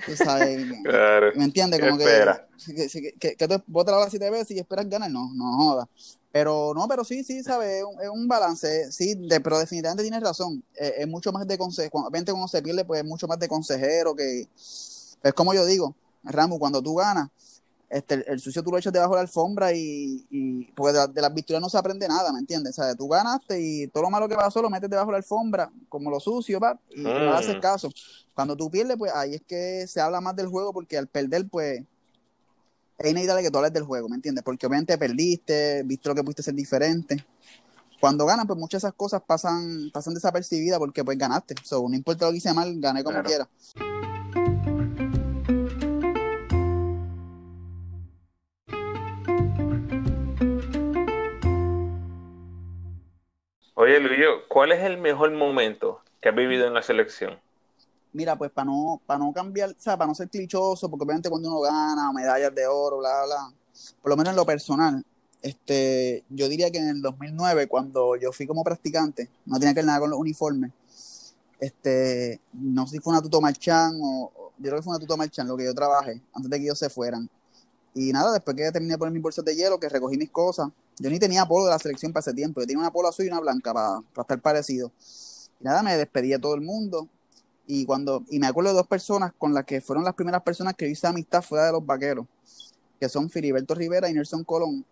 [0.07, 1.33] tú sabes, claro.
[1.35, 1.81] ¿me entiendes?
[1.81, 2.05] Como que,
[2.67, 5.89] que, que, que, tú botas la bola siete veces y esperas ganar, no, no joda.
[6.33, 7.79] Pero no, pero sí, sí, ¿sabes?
[7.79, 10.63] Es un, es un balance, sí, de, pero definitivamente tienes razón.
[10.75, 13.49] Es, es mucho más de consejero, cuando, cuando se pierde, pues es mucho más de
[13.49, 14.47] consejero que,
[15.23, 17.31] es como yo digo, Ramu, cuando tú ganas,
[17.89, 21.35] este, el, sucio tú lo echas debajo de la alfombra y, y porque de, las
[21.35, 22.79] victorias no se aprende nada, ¿me entiendes?
[22.79, 25.19] O sea, tú ganaste y todo lo malo que pasó lo metes debajo de la
[25.19, 27.61] alfombra, como lo sucio, va, y no le haces mm.
[27.61, 27.91] caso.
[28.33, 31.49] Cuando tú pierdes, pues ahí es que se habla más del juego, porque al perder,
[31.49, 31.83] pues,
[33.03, 34.45] es inevitable que tú hables del juego, ¿me entiendes?
[34.45, 37.25] Porque obviamente perdiste, viste lo que pudiste ser diferente.
[37.99, 41.55] Cuando ganas, pues muchas de esas cosas pasan, pasan desapercibidas porque pues ganaste.
[41.63, 43.49] So, no importa lo que hice mal, gané como quiera.
[53.75, 57.39] Oye, Luis, ¿cuál es el mejor momento que has vivido en la selección?
[58.13, 61.31] Mira, pues para no, para no cambiar, o sea, para no ser clichoso, porque obviamente
[61.31, 63.53] cuando uno gana medallas de oro, bla, bla,
[64.03, 65.05] por lo menos en lo personal,
[65.43, 69.79] este, yo diría que en el 2009, cuando yo fui como practicante, no tenía que
[69.79, 70.73] ver nada con los uniformes,
[71.61, 75.17] este, no sé si fue una tuto marchán o, yo creo que fue una tuto
[75.17, 77.29] marchán lo que yo trabajé, antes de que ellos se fueran.
[77.95, 80.69] Y nada, después que terminé de poner mis bolsas de hielo, que recogí mis cosas,
[80.99, 82.61] yo ni tenía polo de la selección para ese tiempo.
[82.61, 84.93] Yo tenía una polo azul y una blanca para, estar parecido.
[85.59, 87.09] Y nada, me despedí de todo el mundo.
[87.67, 90.75] Y cuando y me acuerdo de dos personas con las que fueron las primeras personas
[90.75, 92.27] que hice amistad fuera de los vaqueros,
[92.99, 94.85] que son Filiberto Rivera y Nelson Colón,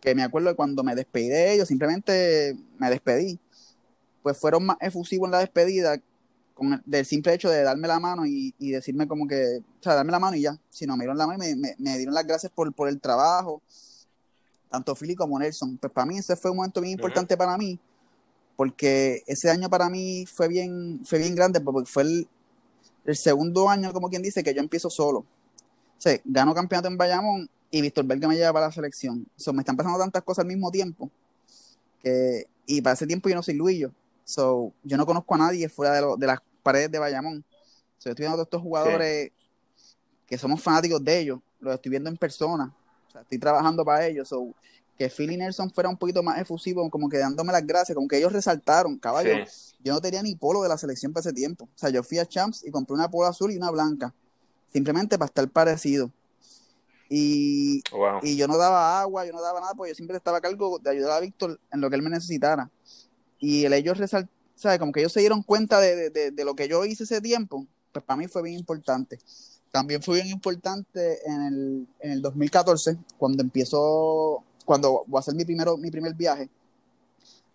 [0.00, 3.38] que me acuerdo de cuando me despedí de ellos, simplemente me despedí.
[4.22, 6.00] Pues fueron más efusivos en la despedida
[6.54, 9.94] con el, del simple hecho de darme la mano y, decirme como que, o sea,
[9.94, 10.56] darme la mano y ya.
[10.70, 13.00] Si no, me dieron la mano y me, me dieron las gracias por, por el
[13.00, 13.62] trabajo
[14.72, 15.76] tanto Philly como Nelson.
[15.76, 17.78] Pues para mí ese fue un momento bien importante para mí,
[18.56, 22.28] porque ese año para mí fue bien, fue bien grande, porque fue el,
[23.16, 25.20] segundo año, como quien dice, que yo empiezo solo.
[25.20, 29.26] O sea, gano campeonato en Bayamón y Víctor Belga me lleva para la selección.
[29.36, 31.10] So, me están pasando tantas cosas al mismo tiempo
[32.00, 33.92] que, y para ese tiempo yo no soy Luillo.
[34.24, 37.44] So, yo no conozco a nadie fuera de, las paredes de Bayamón.
[37.98, 39.32] So, yo estoy viendo a todos estos jugadores
[40.26, 42.74] que somos fanáticos de ellos, los estoy viendo en persona
[43.20, 44.28] estoy trabajando para ellos.
[44.28, 44.54] So,
[44.98, 48.08] que Phil y Nelson fuera un poquito más efusivo, como que dándome las gracias, como
[48.08, 49.32] que ellos resaltaron, caballo.
[49.82, 51.64] Yo no tenía ni polo de la selección para ese tiempo.
[51.64, 54.14] O sea, yo fui a Champs y compré una polo azul y una blanca,
[54.72, 56.10] simplemente para estar parecido.
[57.08, 57.82] Y,
[58.22, 60.78] y yo no daba agua, yo no daba nada, porque yo siempre estaba a cargo
[60.78, 62.70] de ayudar a Víctor en lo que él me necesitara.
[63.38, 64.78] Y el ellos resaltaron, ¿sabes?
[64.78, 67.66] Como que ellos se dieron cuenta de, de, de lo que yo hice ese tiempo,
[67.92, 69.18] pues para mí fue bien importante.
[69.72, 75.34] También fue bien importante en el, en el 2014, cuando empiezo, cuando voy a hacer
[75.34, 76.48] mi, primero, mi primer viaje.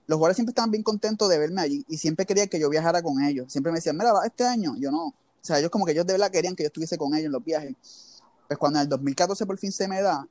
[0.07, 3.01] Los jugadores siempre estaban bien contentos de verme allí y siempre querían que yo viajara
[3.01, 3.51] con ellos.
[3.51, 4.75] Siempre me decían, mira, va este año.
[4.77, 5.07] Yo no.
[5.07, 7.31] O sea, ellos como que ellos de verdad querían que yo estuviese con ellos en
[7.33, 7.75] los viajes.
[8.47, 10.25] Pues cuando en el 2014 por fin se me da,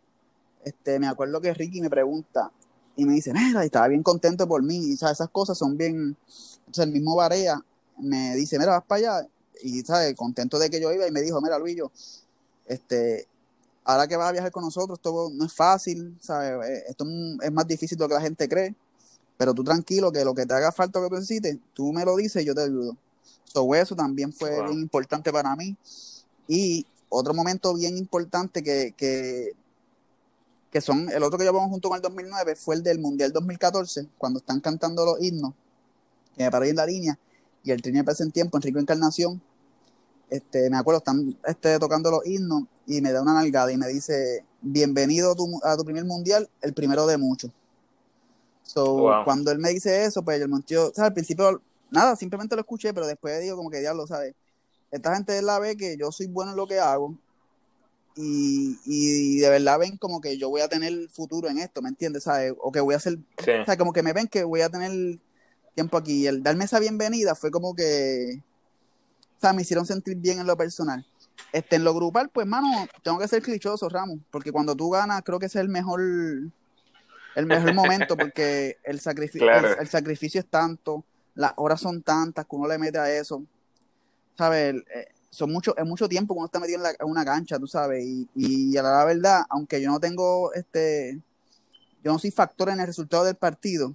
[0.65, 2.51] este, me acuerdo que Ricky me pregunta
[2.97, 4.79] y me dice, mira, estaba bien contento por mí.
[4.79, 6.17] Y esas cosas son bien.
[6.61, 7.63] Entonces el mismo Barea
[7.99, 9.29] me dice, mira, vas para allá
[9.63, 10.15] y ¿sabes?
[10.15, 11.91] contento de que yo iba y me dijo, mira Luis, yo,
[12.67, 13.27] este,
[13.87, 16.69] ahora que vas a viajar con nosotros, todo no es fácil, ¿sabes?
[16.69, 17.07] Eh, esto
[17.41, 18.75] es más difícil de lo que la gente cree,
[19.39, 22.05] pero tú tranquilo, que lo que te haga falta o que tú necesites, tú me
[22.05, 22.97] lo dices y yo te ayudo.
[23.45, 25.77] So, eso también fue bien importante para mí.
[26.49, 29.53] Y otro momento bien importante que, que,
[30.73, 34.09] que son, el otro que llevamos junto con el 2009 fue el del Mundial 2014,
[34.19, 35.55] cuando están cantando los himnos,
[36.37, 37.19] que me paré en la línea,
[37.63, 39.41] y el trineo en tiempo, Enrico Encarnación,
[40.31, 43.89] este, me acuerdo, están este, tocando los himnos y me da una nalgada y me
[43.89, 47.51] dice, bienvenido a tu, primer mundial, el primero de muchos.
[48.63, 52.57] So, cuando él me dice eso, pues el montillo, o sea, al principio, nada, simplemente
[52.57, 54.35] lo escuché, pero después digo como que diablo, ¿sabes?
[54.91, 57.17] Esta gente la ve que yo soy bueno en lo que hago
[58.17, 61.91] y, y de verdad ven como que yo voy a tener futuro en esto, ¿me
[61.91, 62.25] entiendes?
[62.25, 62.55] ¿Sabes?
[62.59, 65.19] O que voy a hacer, o sea, como que me ven que voy a tener
[65.75, 66.23] tiempo aquí.
[66.23, 68.43] Y el darme esa bienvenida fue como que,
[69.37, 71.07] o sea, me hicieron sentir bien en lo personal.
[71.53, 72.69] Este, en lo grupal, pues, mano,
[73.03, 77.47] tengo que ser clichoso, Ramos, porque cuando tú ganas, creo que es el mejor, el
[77.47, 82.67] mejor momento, porque el, sacrificio el, sacrificio es tanto, las horas son tantas que uno
[82.67, 83.43] le mete a eso.
[84.37, 84.75] ¿Sabes?
[84.95, 88.05] Eh, son mucho, es mucho tiempo que uno está metido en, una cancha, tú sabes,
[88.05, 91.21] y, y a la verdad, aunque yo no tengo, este,
[92.03, 93.95] yo no soy factor en el resultado del partido,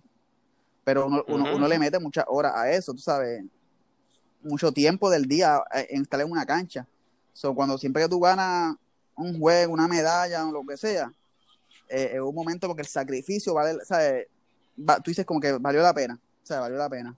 [0.84, 3.43] pero uno, uno, le mete muchas horas a eso, tú sabes,
[4.43, 6.86] mucho tiempo del día en estar en una cancha.
[7.34, 8.75] So, cuando siempre que tú ganas
[9.15, 11.12] un juego, una medalla o lo que sea,
[11.89, 14.27] eh, es un momento porque el sacrificio vale, ¿sabes?
[14.75, 17.15] tú dices como que valió la pena, o sea, valió la pena.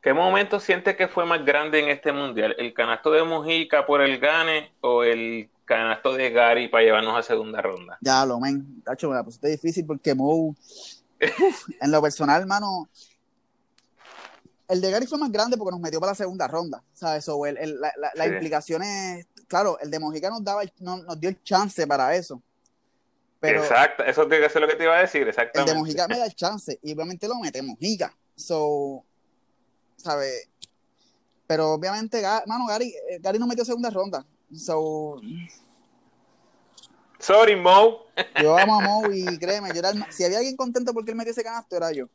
[0.00, 2.56] ¿Qué momento sientes que fue más grande en este mundial?
[2.58, 7.22] ¿El canasto de Mujica por el gane o el canasto de Gary para llevarnos a
[7.22, 7.98] segunda ronda?
[8.00, 10.56] Ya, lo men, tacho, me la pusiste difícil porque Mou
[11.80, 12.88] en lo personal, hermano,
[14.70, 17.28] el de Gary fue más grande porque nos metió para la segunda ronda, ¿sabes?
[17.28, 17.80] O el,
[18.14, 22.40] la, implicación es claro, el de Mojica nos, daba, nos dio el chance para eso.
[23.42, 25.72] Exacto, eso ser lo que te iba a decir, exactamente.
[25.72, 28.14] El de Mojica me da el chance y obviamente lo mete Mojica.
[28.36, 29.04] So,
[29.96, 30.48] ¿sabes?
[31.48, 34.24] Pero obviamente, mano, Gary, eh, Gary no metió segunda ronda.
[34.54, 35.16] So.
[37.18, 38.06] Sorry, Mo.
[38.40, 41.32] Yo amo a Mo y créeme, yo era si había alguien contento porque él metió
[41.32, 42.06] ese canasto, era yo.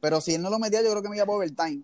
[0.00, 1.82] Pero si él no lo metía, yo creo que me iba por overtime.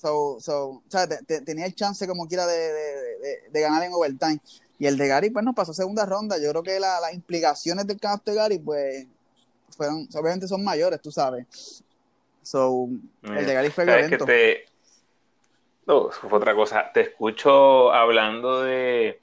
[0.00, 1.06] So, so, o sea,
[1.44, 4.40] tenía el chance como quiera de, de, de, ganar en overtime.
[4.78, 6.38] Y el de Gary, pues nos pasó segunda ronda.
[6.38, 9.06] Yo creo que las implicaciones del canasto de Gary, pues,
[9.76, 11.84] fueron, obviamente son mayores, tú sabes.
[12.42, 12.88] So,
[13.24, 14.26] el de Gary fue violento.
[15.86, 16.90] No, fue otra cosa.
[16.94, 19.20] Te escucho hablando de,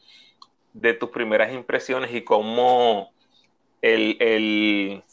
[0.74, 3.12] de tus primeras impresiones y cómo
[3.82, 5.04] el, el,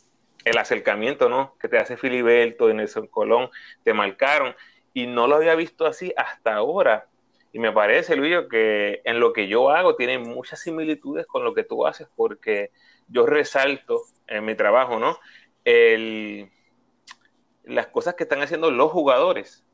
[0.45, 1.57] el, acercamiento ¿no?
[1.59, 3.49] que te hace Filiberto y Nelson Colón
[3.83, 4.55] te marcaron.
[4.95, 7.09] Y no lo había visto así hasta ahora.
[7.53, 11.53] Y me parece, Luis, que en lo que yo hago tiene muchas similitudes con lo
[11.55, 12.71] que tú haces, porque
[13.07, 15.19] yo resalto en mi trabajo, ¿no?
[15.65, 16.51] El,
[17.65, 19.65] las cosas que están haciendo los jugadores,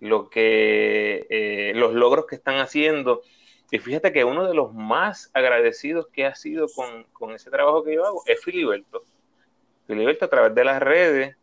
[0.00, 3.22] lo que, eh, los logros que están haciendo.
[3.70, 7.84] Y fíjate que uno de los más agradecidos que ha sido con, con ese trabajo
[7.84, 9.04] que yo hago es Filiberto.
[9.86, 11.36] Filiberto a través de las redes,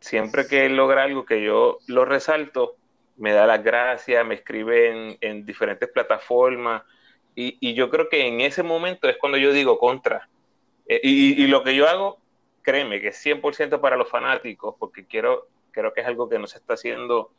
[0.00, 2.76] siempre que él logra algo que yo lo resalto,
[3.16, 6.82] me da las gracias, me escribe en, diferentes plataformas.
[7.34, 10.28] Y, yo creo que en ese momento es cuando yo digo contra.
[10.86, 12.18] Eh, y, lo que yo hago,
[12.62, 16.46] créeme que es 100% para los fanáticos, porque quiero, creo que es algo que no
[16.46, 17.30] se está haciendo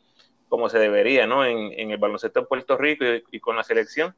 [0.48, 1.44] como se debería, ¿no?
[1.44, 4.14] En, el baloncesto en Puerto Rico y, con la selección.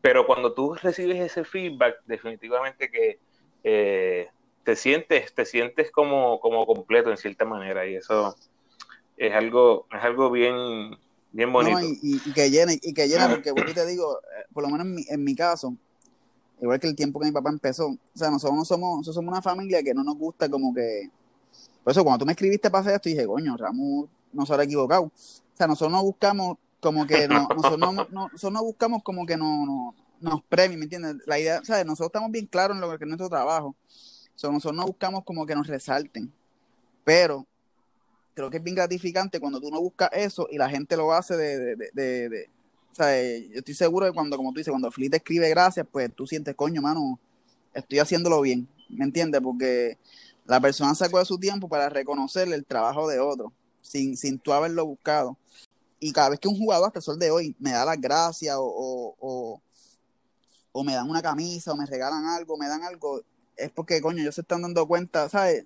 [0.00, 3.18] Pero cuando tú recibes ese feedback, definitivamente que
[3.62, 4.28] eh,
[4.64, 7.86] te sientes, te sientes como, como completo en cierta manera.
[7.86, 8.34] Y eso,
[9.16, 10.96] es algo, es algo bien,
[11.32, 11.78] bien bonito.
[11.82, 14.94] y, que llena, y que llena, porque bueno, te digo, eh, por lo menos en
[14.94, 15.76] mi, en mi caso,
[16.60, 19.32] igual que el tiempo que mi papá empezó, o sea, nosotros no somos, nosotros somos
[19.32, 21.10] una familia que no nos gusta como que,
[21.82, 24.64] por eso cuando tú me escribiste para hacer esto, dije, coño, Ramón no se habrá
[24.64, 25.04] equivocado.
[25.04, 29.36] O sea, nosotros no buscamos como que no, nosotros no, nosotros no buscamos como que
[29.36, 31.16] no, no nos premien, ¿me entiendes?
[31.26, 33.76] La idea, o sea, nosotros estamos bien claros en lo que es nuestro trabajo.
[34.34, 36.32] O sea, nosotros no buscamos como que nos resalten.
[37.04, 37.46] Pero
[38.34, 41.36] creo que es bien gratificante cuando tú no buscas eso y la gente lo hace
[41.36, 41.90] de, de,
[42.28, 42.50] de,
[42.92, 45.86] o sea, yo estoy seguro de cuando, como tú dices, cuando Felipe te escribe gracias,
[45.90, 47.18] pues tú sientes, coño, mano,
[47.72, 49.40] estoy haciéndolo bien, ¿me entiendes?
[49.40, 49.98] Porque
[50.46, 54.52] la persona sacó de su tiempo para reconocer el trabajo de otro, sin, sin tú
[54.52, 55.36] haberlo buscado.
[55.98, 58.56] Y cada vez que un jugador hasta el sol de hoy me da las gracias
[58.58, 59.60] o, o,
[60.72, 63.22] o me dan una camisa o me regalan algo, me dan algo,
[63.56, 65.64] es porque, coño, ellos se están dando cuenta, ¿sabes?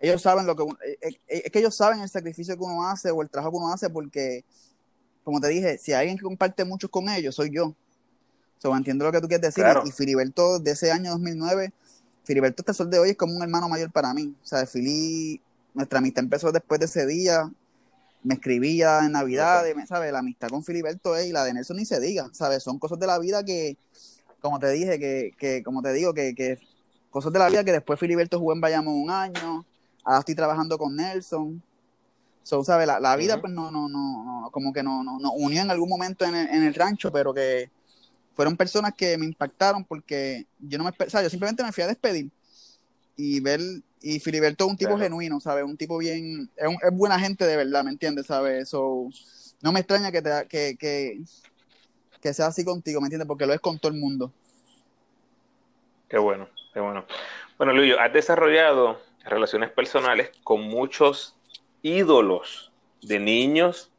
[0.00, 2.88] ellos saben lo que eh, eh, eh, es que ellos saben el sacrificio que uno
[2.88, 4.44] hace o el trabajo que uno hace porque
[5.24, 7.74] como te dije si hay alguien que comparte mucho con ellos soy yo
[8.58, 11.72] so, entiendo lo que tú quieres decir y Filiberto de ese año 2009
[12.24, 15.40] Filiberto el sol de hoy es como un hermano mayor para mí o sea Fili
[15.74, 17.50] nuestra amistad empezó después de ese día
[18.24, 20.12] me escribía en Navidad, ¿sabes?
[20.12, 22.64] La amistad con Filiberto es y la de Nelson ni se diga, ¿sabes?
[22.64, 23.76] Son cosas de la vida que,
[24.40, 26.58] como te dije, que, que como te digo, que, que
[27.10, 29.64] cosas de la vida que después Filiberto jugó en Bayamón un año,
[30.04, 31.62] ahora estoy trabajando con Nelson.
[32.42, 32.86] So, ¿sabes?
[32.86, 36.24] La, la vida, pues no, no, no, como que no, no, unió en algún momento
[36.24, 37.70] en el, en el, rancho, pero que
[38.34, 41.84] fueron personas que me impactaron porque yo no me, o sea, yo simplemente me fui
[41.84, 42.30] a despedir
[43.16, 43.60] y ver,
[44.00, 45.64] y Filiberto es un tipo genuino, ¿sabes?
[45.64, 48.26] Un tipo bien, es, es, buena gente de verdad, ¿me entiendes?
[48.26, 48.70] ¿Sabes?
[48.70, 49.10] So,
[49.60, 51.20] no me extraña que, te, que, que,
[52.22, 53.26] que sea así contigo, ¿me entiendes?
[53.26, 54.32] Porque lo es con todo el mundo.
[56.08, 57.04] Qué bueno, qué bueno.
[57.56, 61.36] Bueno, Luis, has desarrollado relaciones personales con muchos
[61.82, 62.70] ídolos
[63.02, 63.90] de niños,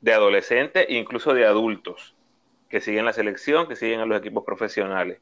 [0.00, 2.14] de adolescentes e incluso de adultos
[2.68, 5.18] que siguen la selección, que siguen a los equipos profesionales.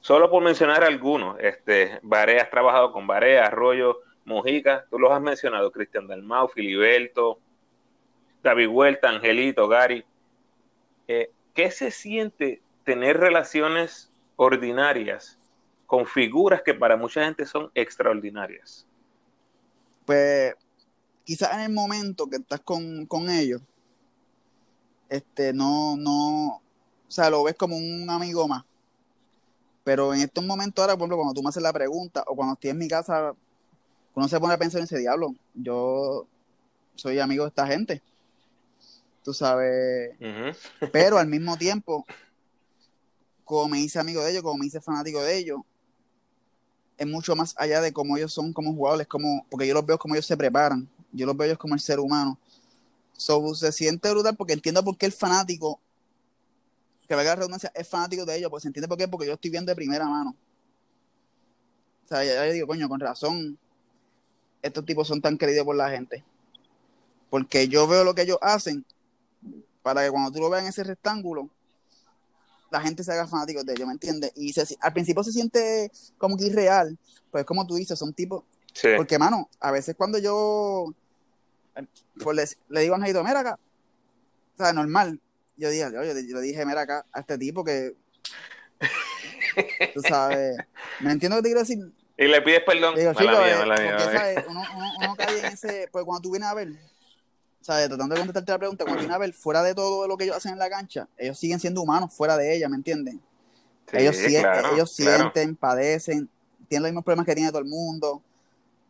[0.00, 5.20] Solo por mencionar algunos, este, Barea, has trabajado con Barea, Arroyo, Mojica, tú los has
[5.20, 7.38] mencionado, Cristian Dalmau, Filiberto,
[8.42, 10.04] David Huerta, Angelito, Gary.
[11.06, 15.39] Eh, ¿Qué se siente tener relaciones ordinarias
[15.90, 18.86] con figuras que para mucha gente son extraordinarias.
[20.06, 20.54] Pues
[21.24, 23.60] quizás en el momento que estás con, ellos,
[25.08, 26.60] este, no, no, o
[27.08, 28.62] sea, lo ves como un amigo más.
[29.82, 32.52] Pero en estos momentos ahora, por ejemplo, cuando tú me haces la pregunta o cuando
[32.54, 33.34] estoy en mi casa,
[34.14, 35.34] uno se pone a pensar en ese diablo.
[35.54, 36.28] Yo
[36.94, 38.00] soy amigo de esta gente.
[39.24, 40.12] Tú sabes.
[40.92, 42.06] Pero al mismo tiempo,
[43.44, 45.62] como me hice amigo de ellos, como me hice fanático de ellos,
[47.00, 49.98] es mucho más allá de cómo ellos son como jugadores, como, porque yo los veo
[49.98, 52.38] como ellos se preparan, yo los veo ellos como el ser humano.
[53.16, 55.80] So, se siente brutal porque entiendo por qué el fanático
[57.08, 59.32] que valga la redundancia, es fanático de ellos, pues se entiende por qué, porque yo
[59.32, 60.36] estoy viendo de primera mano.
[62.04, 63.58] O sea, ya, ya digo, coño, con razón,
[64.60, 66.22] estos tipos son tan queridos por la gente.
[67.30, 68.84] Porque yo veo lo que ellos hacen
[69.82, 71.48] para que cuando tú lo veas en ese rectángulo,
[72.70, 74.32] la gente se haga fanático de ellos, ¿me entiendes?
[74.36, 76.96] Y al principio se siente como que irreal,
[77.30, 78.44] pues como tú dices, son tipos...
[78.96, 80.94] Porque, mano, a veces cuando yo
[82.22, 83.58] pues le, digo a Angelito, mira acá,
[84.54, 85.18] o sea, normal,
[85.56, 87.94] yo dije, yo, le dije, mira acá, a este tipo que,
[89.94, 90.56] tú sabes,
[91.00, 91.78] ¿me entiendo que te quiero decir?
[92.16, 92.96] Y le pides perdón.
[92.96, 94.44] Digo, chico, mía, mía, porque, ¿sabes?
[94.46, 94.62] Uno,
[94.98, 96.68] uno, cae en ese, pues cuando tú vienes a ver,
[97.60, 97.88] ¿sabes?
[97.88, 100.36] Tratando de contestarte la pregunta, cuando vienes a ver, fuera de todo lo que ellos
[100.36, 103.20] hacen en la cancha, ellos siguen siendo humanos fuera de ella, ¿me entienden?
[103.92, 106.28] ellos, ellos sienten, padecen,
[106.68, 108.22] tienen los mismos problemas que tiene todo el mundo.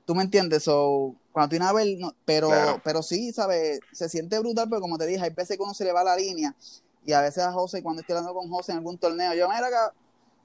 [0.05, 0.65] ¿Tú me entiendes?
[0.65, 2.51] So, cuando tú vienes a ver, pero,
[2.85, 3.81] pero sí, ¿sabes?
[3.93, 6.17] Se siente brutal, pero como te dije, hay veces que uno se le va la
[6.17, 6.55] línea.
[7.07, 9.67] Y a veces a José, cuando estoy hablando con José en algún torneo, yo, mira
[9.67, 9.93] acá,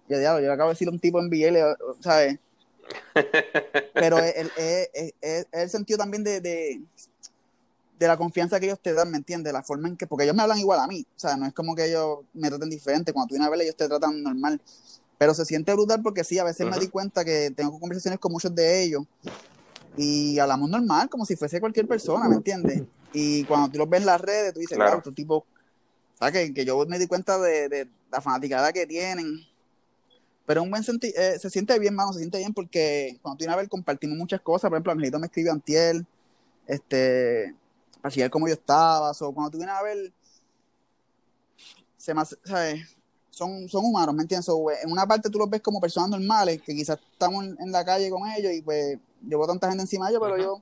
[0.07, 1.57] yo, diablo, yo acabo de decir un tipo en BL,
[2.01, 2.39] ¿sabes?
[3.93, 5.11] Pero es,
[5.51, 6.81] el sentido también de, de,
[7.99, 9.53] la confianza que ellos te dan, ¿me entiendes?
[9.53, 11.53] La forma en que, porque ellos me hablan igual a mí, o sea, no es
[11.53, 14.61] como que ellos me traten diferente, cuando tú vienes a verle ellos te tratan normal,
[15.17, 18.31] pero se siente brutal porque sí, a veces me di cuenta que tengo conversaciones con
[18.31, 19.03] muchos de ellos
[19.97, 22.83] y hablamos normal, como si fuese cualquier persona, ¿me entiendes?
[23.13, 25.45] Y cuando tú los ves en las redes, tú dices, claro, tu tipo,
[26.19, 26.51] ¿sabes?
[26.51, 29.39] Que, yo me di cuenta de, de la fanaticada que tienen,
[30.45, 33.43] pero un buen senti eh, se siente bien, mano, se siente bien porque cuando tú
[33.43, 34.69] vienes a ver compartimos muchas cosas.
[34.69, 36.05] Por ejemplo, Angelito me escribió antiel,
[36.67, 37.55] este,
[38.09, 39.11] para ver cómo yo estaba.
[39.11, 40.13] O cuando tú vienes a ver,
[41.97, 42.95] se más, ¿sabes?
[43.29, 44.47] Son, son humanos, ¿me entiendes?
[44.81, 48.09] en una parte tú los ves como personas normales, que quizás estamos en, la calle
[48.09, 48.97] con ellos y pues
[49.27, 50.61] llevo tanta gente encima de ellos, pero yo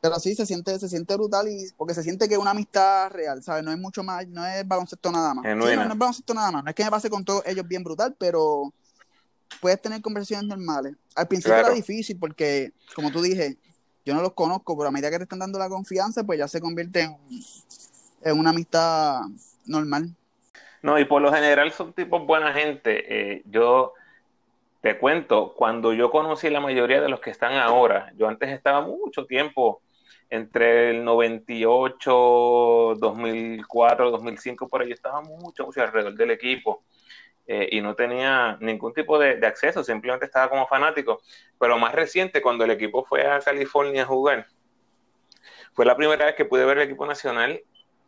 [0.00, 3.10] pero sí se siente se siente brutal y porque se siente que es una amistad
[3.10, 6.34] real sabes no es mucho más no es baloncesto nada más no, no, es baloncesto
[6.34, 8.72] nada más no es que me pase con todos ellos bien brutal pero
[9.60, 10.94] puedes tener conversaciones normales.
[11.14, 13.58] Al principio era difícil porque, como tú dije,
[14.08, 16.48] yo no los conozco, pero a medida que te están dando la confianza, pues ya
[16.48, 17.02] se convierte
[18.22, 19.20] en, una amistad
[19.66, 20.14] normal.
[20.80, 23.04] No, y por lo general son tipos buena gente.
[23.34, 23.92] Eh, yo
[24.80, 28.80] te cuento, cuando yo conocí la mayoría de los que están ahora, yo antes estaba
[28.80, 29.82] mucho tiempo,
[30.30, 36.82] entre el 98, 2004, 2005, por ahí estaba mucho, mucho alrededor del equipo.
[37.50, 41.22] Eh, y no tenía ningún tipo de, acceso, simplemente estaba como fanático.
[41.58, 44.46] Pero más reciente, cuando el equipo fue a California a jugar,
[45.72, 47.58] fue la primera vez que pude ver el equipo nacional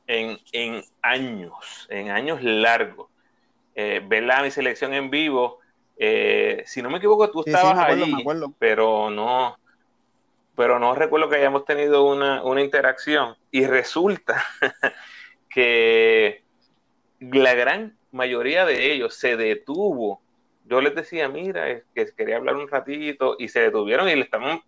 [0.07, 3.09] en, años, en años largos.
[3.75, 5.61] Eh, ver la mi selección en vivo,
[5.97, 8.13] eh, si no me equivoco, tú estabas ahí,
[8.59, 9.57] pero no,
[10.55, 13.37] pero no recuerdo que hayamos tenido una, una interacción.
[13.51, 14.45] Y resulta
[15.49, 16.43] que
[17.21, 20.21] la gran mayoría de ellos se detuvo.
[20.65, 24.61] Yo les decía, mira, que quería hablar un ratito y se detuvieron y le estaban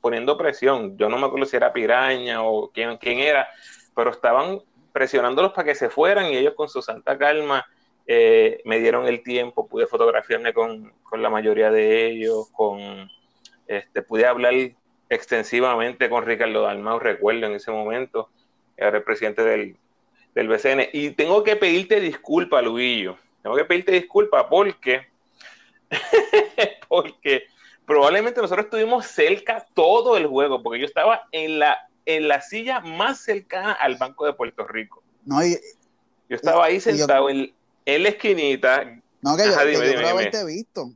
[0.00, 0.96] poniendo presión.
[0.96, 3.48] Yo no me acuerdo si era Piraña o quién, quién era,
[3.94, 4.60] pero estaban
[4.92, 7.64] presionándolos para que se fueran y ellos con su santa calma
[8.10, 13.10] eh, me dieron el tiempo, pude fotografiarme con, la mayoría de ellos, con
[13.66, 14.54] este, pude hablar
[15.10, 18.30] extensivamente con Ricardo Dalmau, recuerdo en ese momento,
[18.78, 19.76] era el presidente del,
[20.38, 20.90] del BCN.
[20.92, 23.18] Y tengo que pedirte disculpa, Luillo.
[23.42, 25.08] Tengo que pedirte disculpa porque,
[26.88, 27.46] porque
[27.84, 31.76] probablemente nosotros estuvimos cerca todo el juego, porque yo estaba en la,
[32.06, 35.02] en la silla más cercana al Banco de Puerto Rico.
[35.24, 35.56] No, yo
[36.28, 37.52] estaba ahí sentado en,
[37.84, 38.84] la esquinita.
[39.20, 40.92] No, que yo, Ajá, haberte visto.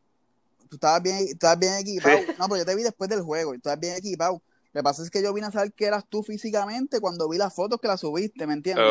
[0.69, 2.19] Tú estabas bien, estabas bien equipado.
[2.39, 3.51] No, pero yo te vi después del juego.
[3.53, 4.41] Tú estabas bien equipado.
[4.73, 7.37] Lo que pasa es que yo vine a saber que eras tú físicamente cuando vi
[7.37, 8.85] las fotos que las subiste, ¿me entiendes?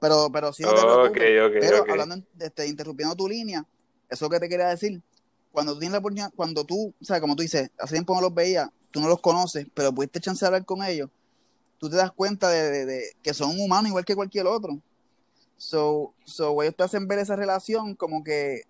[0.00, 1.60] pero, pero sí, no te preocupes.
[1.60, 3.66] pero hablando, este, interrumpiendo tu línea,
[4.08, 5.02] eso que te quería decir,
[5.52, 8.22] cuando tú tienes la oportunidad, cuando tú, o sea, como tú dices, hace tiempo no
[8.22, 11.10] los veías, tú no los conoces, pero pudiste chance de hablar con ellos,
[11.78, 14.78] tú te das cuenta de, que son humanos igual que cualquier otro.
[15.58, 18.62] So, so ellos te hacen ver esa relación como que,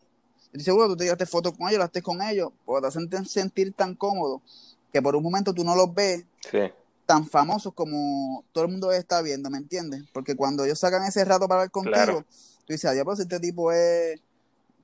[0.47, 2.89] estoy seguro que tú te llevaste fotos con ellos, las estés con ellos, porque te
[2.89, 4.43] hacen sentir tan cómodo
[4.95, 6.25] que por un momento tú no los ves
[7.05, 10.05] tan famosos como todo el mundo está viendo, ¿me entiendes?
[10.13, 12.25] Porque cuando ellos sacan ese rato para ver contigo,
[12.65, 14.21] tú dices, adiós, pues este tipo es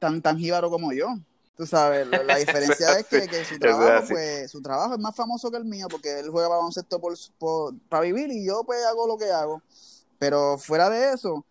[0.01, 1.17] tan, tan jíbaro como yo.
[1.57, 5.59] Tú sabes, la, diferencia es que, su trabajo, pues, su trabajo es más famoso que
[5.59, 9.17] el mío, porque él juega baloncesto por, por, para vivir y yo pues hago lo
[9.17, 9.63] que hago.
[10.19, 11.45] Pero fuera de eso,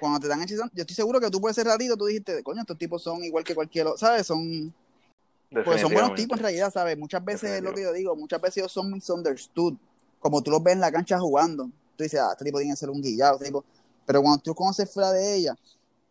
[0.00, 2.62] cuando te dan hechizando, yo estoy seguro que tú puedes ser ratito, tú dijiste, coño,
[2.62, 4.26] estos tipos son igual que cualquier otro, ¿sabes?
[4.26, 4.72] Son
[5.50, 6.96] pues son buenos tipos en realidad, ¿sabes?
[6.96, 9.74] Muchas veces es lo que yo digo, muchas veces ellos son misunderstood.
[10.20, 12.76] Como tú los ves en la cancha jugando, tú dices, ah, este tipo tiene que
[12.76, 13.64] ser un guillado, este tipo.
[14.06, 15.56] Pero cuando tú conoces fuera de ella,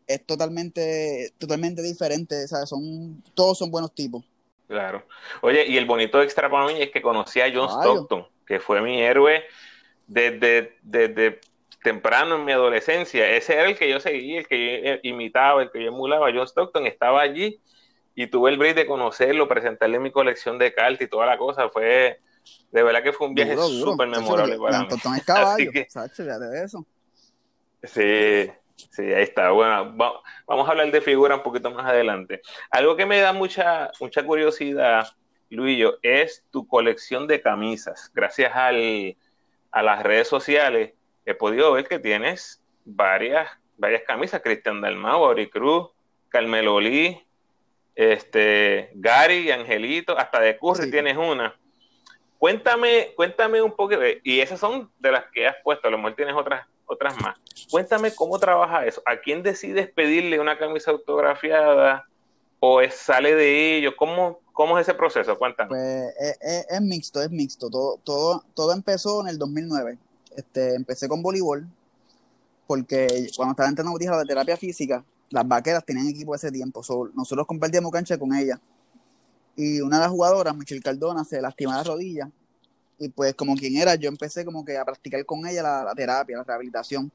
[0.07, 2.69] es totalmente, totalmente diferente, ¿sabes?
[2.69, 4.25] Son, todos son buenos tipos.
[4.67, 5.03] Claro.
[5.41, 8.81] Oye, y el bonito extra para mí es que conocí a John Stockton, que fue
[8.81, 9.43] mi héroe
[10.07, 11.39] desde, desde
[11.83, 13.29] temprano en mi adolescencia.
[13.35, 16.31] Ese era el que yo seguía, el que yo imitaba, el que yo emulaba.
[16.33, 17.59] John Stockton estaba allí
[18.15, 21.69] y tuve el break de conocerlo, presentarle mi colección de cartas y toda la cosa.
[21.69, 22.19] Fue,
[22.71, 24.87] de verdad que fue un viaje súper memorable para mí.
[25.17, 26.85] Es caballo, de eso.
[27.83, 28.51] Sí,
[28.91, 29.51] sí, ahí está.
[29.51, 29.95] Bueno,
[30.45, 32.41] vamos a hablar de figura un poquito más adelante.
[32.71, 35.07] Algo que me da mucha, mucha curiosidad,
[35.49, 38.11] Luillo, es tu colección de camisas.
[38.13, 39.15] Gracias al,
[39.71, 40.93] a las redes sociales
[41.25, 44.41] he podido ver que tienes varias, varias camisas.
[44.41, 45.89] Cristian Dalmau, Auri Cruz,
[46.27, 47.23] Carmelo Lee,
[47.99, 51.53] este, Gary y Angelito, hasta de Curry tienes una.
[52.37, 56.15] Cuéntame, cuéntame un poco, y esas son de las que has puesto, a lo mejor
[56.15, 57.37] tienes otras, otras más.
[57.69, 59.01] Cuéntame cómo trabaja eso.
[59.05, 62.05] ¿A quién decides pedirle una camisa autografiada
[62.61, 63.95] o sale de ellos?
[63.97, 65.37] ¿Cómo, ¿Cómo es ese proceso?
[65.37, 65.67] Cuéntame.
[65.67, 67.69] Pues es, es, mixto, es mixto.
[67.69, 69.97] Todo, todo, todo empezó en el 2009.
[70.37, 71.67] Este, empecé con voleibol
[72.65, 76.81] porque cuando estaba entrenando de terapia física, las vaqueras tenían equipo ese tiempo.
[77.13, 78.59] nosotros compartíamos cancha con ella.
[79.55, 82.31] Y una de las jugadoras, Michelle Cardona, se lastimó la rodilla.
[82.97, 86.37] Y pues como quien era, yo empecé como que a practicar con ella la, terapia,
[86.37, 87.11] la rehabilitación.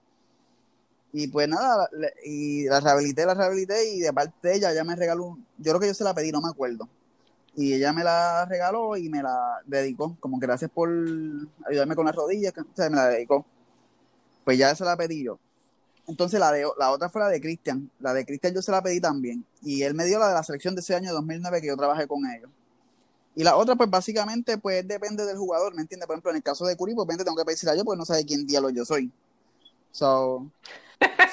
[1.12, 1.88] Y pues nada,
[2.24, 5.80] y la rehabilité, la rehabilité y de parte de ella, ella me regaló, yo creo
[5.80, 6.88] que yo se la pedí, no me acuerdo.
[7.54, 10.90] Y ella me la regaló y me la dedicó, como que gracias por
[11.68, 13.46] ayudarme con la rodilla, o sea, me la dedicó.
[14.44, 15.38] Pues ya se la pedí yo.
[16.06, 17.90] Entonces la, de, la otra fue la de Cristian.
[18.00, 19.44] La de Cristian yo se la pedí también.
[19.62, 22.06] Y él me dio la de la selección de ese año 2009 que yo trabajé
[22.06, 22.50] con ellos.
[23.34, 26.06] Y la otra, pues básicamente, pues depende del jugador, ¿me entiendes?
[26.06, 28.04] Por ejemplo, en el caso de Curi, pues tengo que pedirle a yo porque no
[28.04, 29.10] sabe quién diablo yo soy.
[29.90, 30.50] So,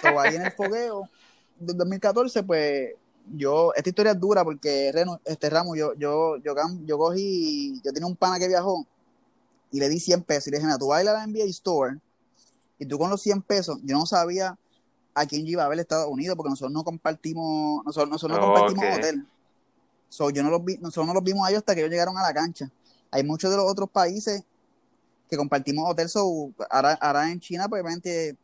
[0.01, 1.07] so ahí en el fogueo
[1.59, 2.95] del 2014, pues
[3.35, 4.91] yo, esta historia es dura porque
[5.25, 6.55] este ramo, yo, yo, yo,
[6.85, 8.85] yo cogí, yo tenía un pana que viajó
[9.71, 11.97] y le di 100 pesos y le dije, mira, tú bailas a la NBA Store
[12.81, 14.57] y tú con los 100 pesos, yo no sabía
[15.13, 18.45] a quién yo iba a ver Estados Unidos, porque nosotros no compartimos, nosotros, nosotros no
[18.45, 19.27] compartimos hotel.
[20.09, 22.17] So, yo no los vi, nosotros no los vimos a ellos hasta que ellos llegaron
[22.17, 22.71] a la cancha.
[23.11, 24.43] Hay muchos de los otros países
[25.29, 28.35] que compartimos hotel, so, ahora, en China, pues obviamente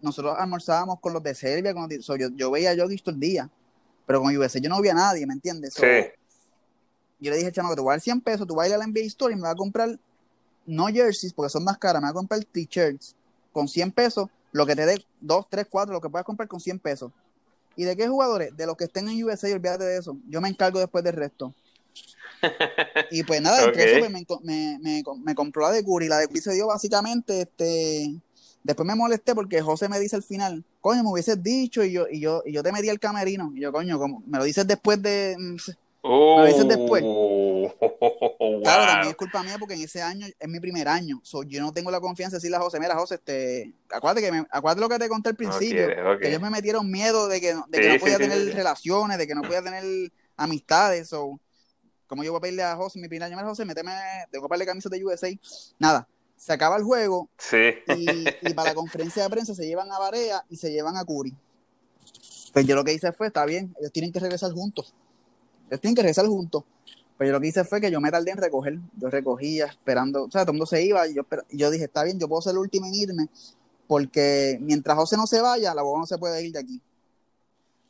[0.00, 3.50] nosotros almorzábamos con los de Serbia, con yo, yo, veía a Jokic todo el día,
[4.06, 5.74] pero con USA yo no veía a nadie, ¿me entiendes?
[7.20, 8.74] Yo le dije, chamo, que te voy a dar 100 pesos, tú vas a ir
[8.76, 9.98] a la NBA Store y me vas a comprar,
[10.64, 13.14] no jerseys, porque son más caras, me vas a comprar t-shirts
[13.54, 16.60] con 100 pesos, lo que te dé 2, 3, 4, lo que puedas comprar con
[16.60, 17.12] 100 pesos.
[17.76, 18.54] ¿Y de qué jugadores?
[18.56, 20.16] De los que estén en USA, olvídate de eso.
[20.28, 21.54] Yo me encargo después del resto.
[23.10, 26.08] y pues nada, entre eso pues, me, me, me, compró la de Curry.
[26.08, 28.14] La de Curry se dio básicamente, este,
[28.62, 32.06] después me molesté porque José me dice al final, coño, me hubieses dicho y yo,
[32.10, 33.52] y yo, y yo te metí el camerino.
[33.54, 35.36] Y yo, coño, como, me lo dices después de,
[36.04, 37.02] me lo dices después.
[38.62, 41.20] Claro, también es culpa mía porque en ese año es mi primer año.
[41.46, 44.46] yo no tengo la confianza de decirle a José, mira, José, este, acuérdate, que me,
[44.50, 45.88] acuérdate lo que te conté al principio,
[46.20, 49.34] que ellos me metieron miedo de que, de que no podía tener relaciones, de que
[49.34, 51.12] no podía tener amistades.
[51.12, 51.40] o
[52.06, 53.92] como yo voy a pedirle a José, mi primer año, mira, José, méteme,
[54.30, 55.28] tengo que pagarle camisas de USA.
[55.78, 57.28] Nada, se acaba el juego
[57.96, 61.04] y, y, para la conferencia de prensa se llevan a Barea y se llevan a
[61.04, 61.34] Curi.
[62.52, 64.94] Pues yo lo que hice fue, está bien, ellos tienen que regresar juntos.
[65.80, 66.64] Tienen que regresar juntos.
[67.16, 68.78] Pero yo lo que hice fue que yo me tardé en recoger.
[68.98, 72.02] Yo recogía esperando, o sea, todo el mundo se iba y yo, yo dije, está
[72.02, 73.28] bien, yo puedo ser el último en irme
[73.86, 76.80] porque mientras José no se vaya, la boba no se puede ir de aquí.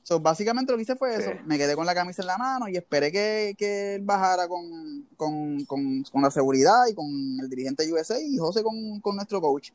[0.03, 1.31] So, básicamente lo que hice fue eso.
[1.47, 5.07] Me quedé con la camisa en la mano y esperé que, que él bajara con,
[5.17, 7.07] con, con, con, la seguridad y con
[7.41, 9.71] el dirigente USA y José con, con nuestro coach.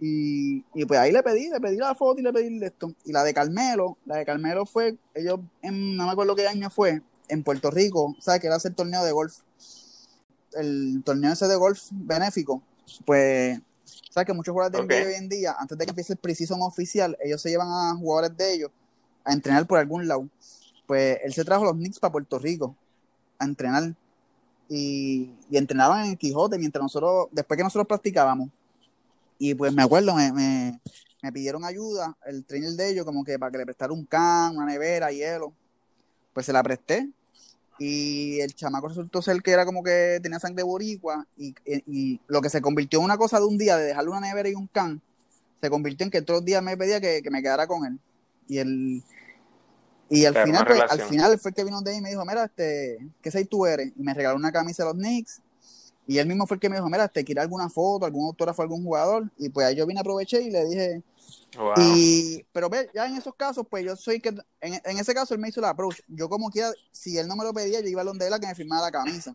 [0.00, 2.92] Y, y, pues ahí le pedí, le pedí la foto y le pedí esto.
[3.04, 6.70] Y la de Carmelo, la de Carmelo fue, ellos, en, no me acuerdo qué año
[6.70, 8.40] fue, en Puerto Rico, ¿sabes?
[8.40, 9.38] Que era hacer torneo de golf.
[10.52, 12.62] El torneo ese de golf benéfico,
[13.04, 13.60] pues,
[14.10, 14.26] ¿sabes?
[14.26, 17.42] Que muchos jugadores de hoy en día, antes de que empiece el precision oficial, ellos
[17.42, 18.70] se llevan a jugadores de ellos
[19.24, 20.28] a entrenar por algún lado.
[20.86, 22.74] Pues él se trajo los Knicks para Puerto Rico
[23.38, 23.94] a entrenar.
[24.68, 28.48] Y, y, entrenaban en el Quijote mientras nosotros, después que nosotros practicábamos.
[29.38, 30.80] Y pues me acuerdo, me, me,
[31.22, 34.56] me pidieron ayuda, el trainer de ellos, como que para que le prestara un can,
[34.56, 35.52] una nevera, hielo
[36.36, 37.08] pues se la presté.
[37.78, 42.42] Y el chamaco resultó ser que era como que tenía sangre boricua y, y, lo
[42.42, 44.66] que se convirtió en una cosa de un día de dejarle una nevera y un
[44.66, 45.00] can
[45.62, 47.98] se convirtió en que todos los días me pedía que, me quedara con él.
[48.48, 49.02] Y el
[50.10, 52.24] y al final pues, al final fue el que vino de ahí y me dijo
[52.26, 55.40] mira este qué sei tú eres y me regaló una camisa de los Knicks.
[56.06, 58.60] Y él mismo fue el que me dijo mira te quiere alguna foto algún autógrafo
[58.60, 59.30] algún jugador.
[59.38, 61.02] Y pues ahí yo vine aproveché y le dije
[61.78, 64.28] Y, pero ve, ya en esos casos, pues yo soy que,
[64.60, 66.00] en, en, ese caso él me hizo la approach.
[66.08, 68.38] Yo como quiera, si él no me lo pedía, yo iba a donde él a
[68.38, 69.34] que me firmara la camisa.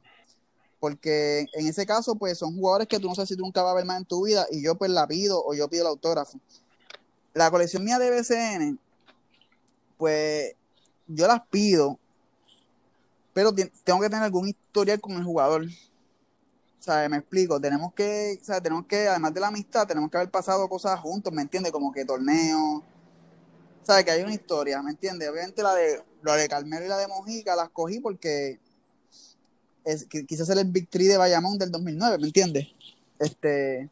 [0.80, 3.72] Porque en ese caso, pues son jugadores que tú no sabes si tú nunca vas
[3.72, 5.90] a ver más en tu vida y yo pues la pido o yo pido el
[5.90, 6.40] autógrafo.
[7.34, 8.80] La colección mía de BCN,
[9.98, 10.56] pues
[11.08, 12.00] yo las pido,
[13.34, 15.68] pero tengo que tener algún historial con el jugador.
[16.82, 20.18] Sea, me explico, tenemos que, o sea, tenemos que, además de la amistad, tenemos que
[20.18, 21.72] haber pasado cosas juntos, ¿me entiendes?
[21.72, 22.82] Como que torneos,
[23.84, 24.04] ¿sabes?
[24.04, 25.30] Que hay una historia, ¿me entiendes?
[25.30, 28.60] Obviamente la de, la de Carmelo y la de Mojica las cogí porque
[29.84, 32.70] es, quise hacer el Big de Bayamón del 2009, ¿me entiendes?
[33.20, 33.88] Este,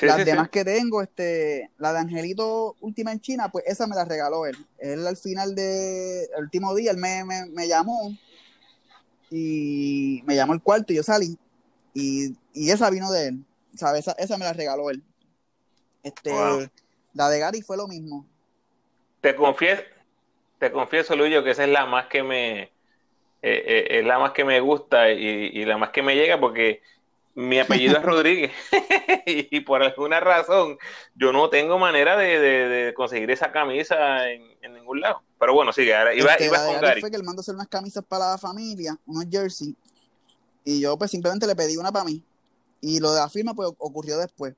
[0.00, 4.04] las demás que tengo, este, la de Angelito Última en China, pues esa me la
[4.04, 4.56] regaló él.
[4.78, 8.12] Él al final del último día, él me, me, me llamó
[9.30, 11.38] y me llamó el cuarto y yo salí
[11.98, 13.44] y, y esa vino de él,
[13.74, 14.00] ¿sabes?
[14.00, 15.02] Esa, esa me la regaló él.
[16.02, 16.30] Este,
[17.14, 18.26] La de Gary fue lo mismo.
[19.22, 19.82] Te confieso,
[20.58, 22.70] te confieso, Luis, que esa es la más que me, eh,
[23.42, 25.24] eh, es la más que me gusta y,
[25.54, 26.82] y, la más que me llega porque
[27.34, 28.52] mi apellido es Rodríguez
[29.26, 30.76] y, por alguna razón
[31.14, 35.22] yo no tengo manera de, de, conseguir esa camisa en, en, ningún lado.
[35.40, 37.00] Pero bueno, sí, iba, este, iba con Gary.
[37.00, 39.74] fue que él mandó hacer unas camisas para la familia, unos jersey,
[40.66, 42.22] y yo pues simplemente le pedí una para mí.
[42.80, 44.54] Y lo de la firma pues ocurrió después.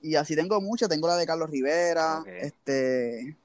[0.00, 3.36] Y así tengo muchas, tengo la de Carlos Rivera, este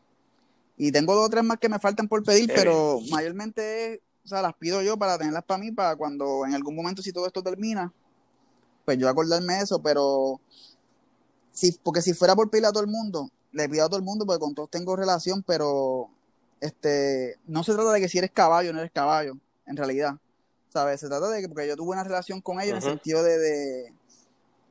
[0.78, 4.42] y tengo dos o tres más que me faltan por pedir, pero mayormente, o sea,
[4.42, 7.42] las pido yo para tenerlas para mí, para cuando en algún momento si todo esto
[7.42, 7.92] termina,
[8.86, 10.40] pues yo acordarme de eso, pero
[11.52, 14.06] si, porque si fuera por pedirle a todo el mundo, le pido a todo el
[14.06, 16.10] mundo porque con todos tengo relación, pero
[16.60, 20.16] este no se trata de que si eres caballo o no eres caballo, en realidad.
[20.72, 21.00] ¿Sabes?
[21.00, 23.38] Se trata de que, porque yo tuve una relación con ellos en el sentido de,
[23.38, 23.94] de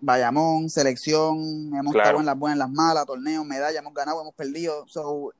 [0.00, 1.38] Bayamón, selección,
[1.74, 4.86] hemos estado en las buenas, en las malas, torneos, medallas, hemos ganado, hemos perdido.
[4.88, 5.32] So,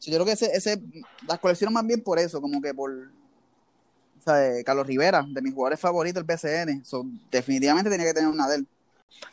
[0.00, 0.80] yo creo que ese, ese,
[1.26, 3.10] las colecciono más bien por eso, como que por,
[4.24, 4.64] ¿sabes?
[4.64, 6.84] Carlos Rivera, de mis jugadores favoritos, el PCN.
[6.84, 8.66] So, definitivamente tenía que tener una de él.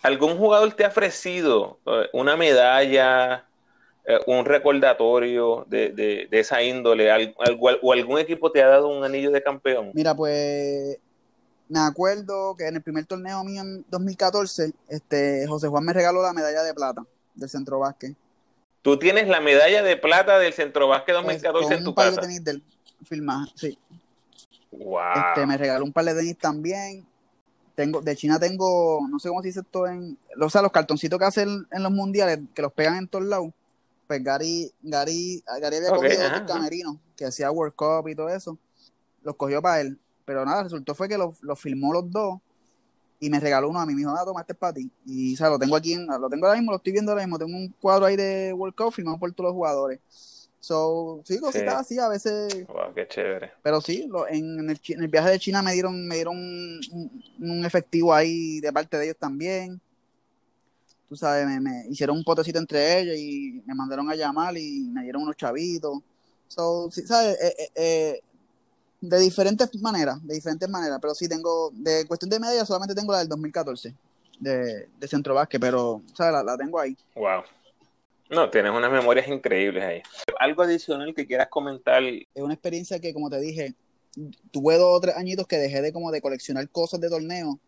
[0.03, 3.45] ¿Algún jugador te ha ofrecido eh, una medalla,
[4.09, 7.11] eh, un recordatorio de, de, de esa índole?
[7.81, 9.91] o algún equipo te ha dado un anillo de campeón?
[9.93, 10.97] Mira, pues
[11.67, 16.21] me acuerdo que en el primer torneo mío en 2014, este, José Juan me regaló
[16.21, 17.03] la medalla de plata
[17.35, 18.15] del centro básquet.
[18.81, 22.11] Tú tienes la medalla de plata del centro básquet 2014 pues, en tu un par
[22.11, 22.63] de tenis del
[23.03, 23.77] filmar, sí.
[24.71, 25.01] Wow.
[25.15, 27.05] Este, me regaló un par de tenis también.
[27.75, 31.19] Tengo, de China tengo, no sé cómo se dice esto en, o sea, los cartoncitos
[31.19, 33.49] que hacen en los mundiales, que los pegan en todos lados
[34.07, 38.57] pues Gary, Gary, Gary había cogido otro camerino que hacía World Cup y todo eso,
[39.21, 42.39] los cogió para él, pero nada, resultó fue que los lo filmó los dos
[43.19, 45.37] y me regaló uno a mí, me dijo, ah, toma este para ti, y o
[45.37, 47.73] sea, lo tengo aquí, lo tengo ahora mismo, lo estoy viendo ahora mismo, tengo un
[47.81, 49.99] cuadro ahí de World Cup filmado por todos los jugadores.
[50.59, 52.67] So, sí, cositas así a veces.
[52.67, 53.53] Wow, qué chévere.
[53.61, 57.23] Pero sí, lo, en, el, en, el, viaje de China me dieron, me dieron un,
[57.39, 59.79] un, efectivo ahí de parte de ellos también
[61.07, 65.03] tú sabes, me, hicieron un potecito entre ellos y me mandaron a llamar y me
[65.03, 65.99] dieron unos chavitos.
[66.47, 67.37] So, ¿sabes?
[67.41, 68.21] Eh, eh, eh,
[69.01, 73.11] de diferentes maneras, de diferentes maneras, pero sí tengo, de cuestión de medalla solamente tengo
[73.11, 73.93] la del 2014
[74.39, 76.33] de, de Centro pero, ¿sabes?
[76.33, 76.95] La, la tengo ahí.
[77.15, 77.43] Wow.
[78.29, 80.01] No, tienes unas memorias increíbles ahí.
[80.39, 82.03] ¿Algo adicional que quieras comentar?
[82.03, 83.73] Es una experiencia que, como te dije,
[84.51, 87.59] tuve dos o tres añitos que dejé de como de coleccionar cosas de torneo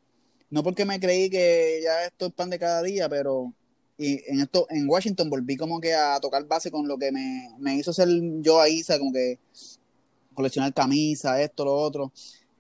[0.50, 3.54] no porque me creí que ya esto es pan de cada día, pero
[3.98, 7.50] y en esto en Washington volví como que a tocar base con lo que me,
[7.60, 8.08] me hizo ser
[8.42, 9.40] yo ahí, o como que
[10.34, 12.14] coleccionar camisas, esto, lo otro,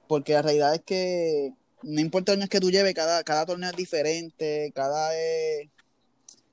[0.07, 3.69] porque la realidad es que no importa el año que tú lleves, cada, cada torneo
[3.69, 5.69] es diferente, cada, eh,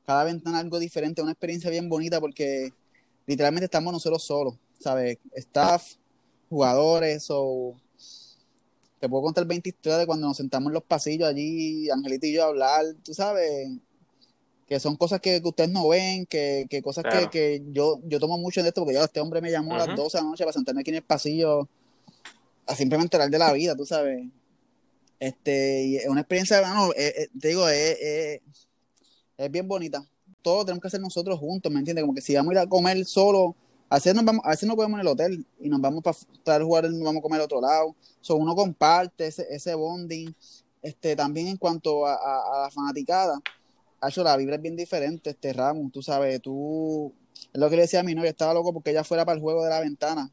[0.06, 2.72] cada ventana algo diferente, una experiencia bien bonita porque
[3.26, 5.18] literalmente estamos nosotros solos, ¿sabes?
[5.34, 5.94] Staff,
[6.48, 7.74] jugadores, o
[9.06, 12.32] te puedo contar 20 historias de cuando nos sentamos en los pasillos allí, Angelita y
[12.32, 13.68] yo a hablar, tú sabes,
[14.66, 18.36] que son cosas que, ustedes no ven, que, que cosas que, que, yo, yo tomo
[18.36, 20.42] mucho de esto, porque yo, este hombre me llamó a las 12 de la noche
[20.42, 21.68] para sentarme aquí en el pasillo
[22.66, 24.26] a simplemente hablar de la vida, tú sabes.
[25.20, 28.40] Este, y es una experiencia, bueno, eh, eh, te digo, es,
[29.38, 30.04] es bien bonita.
[30.42, 32.02] Todo tenemos que hacer nosotros juntos, ¿me entiendes?
[32.02, 33.54] Como que si vamos a ir a comer solo,
[33.88, 36.02] a veces, nos vamos, a veces no podemos en el hotel y nos vamos
[36.44, 37.94] para jugar, nos vamos a comer a otro lado.
[38.20, 40.34] So, uno comparte ese, ese bonding.
[40.82, 43.40] Este, también en cuanto a, a, la fanaticada,
[44.08, 47.12] hecho la vibra es bien diferente, este Ramos, tú sabes, tú,
[47.52, 49.42] es lo que le decía a mi novia, estaba loco porque ella fuera para el
[49.42, 50.30] juego de la ventana,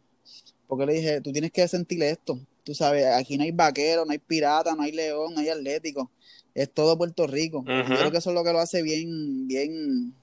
[0.67, 4.11] porque le dije, tú tienes que sentir esto, tú sabes, aquí no hay vaquero, no
[4.11, 6.09] hay pirata, no hay león, no hay atlético,
[6.53, 10.13] es todo Puerto Rico, yo creo que eso es lo que lo hace bien, bien,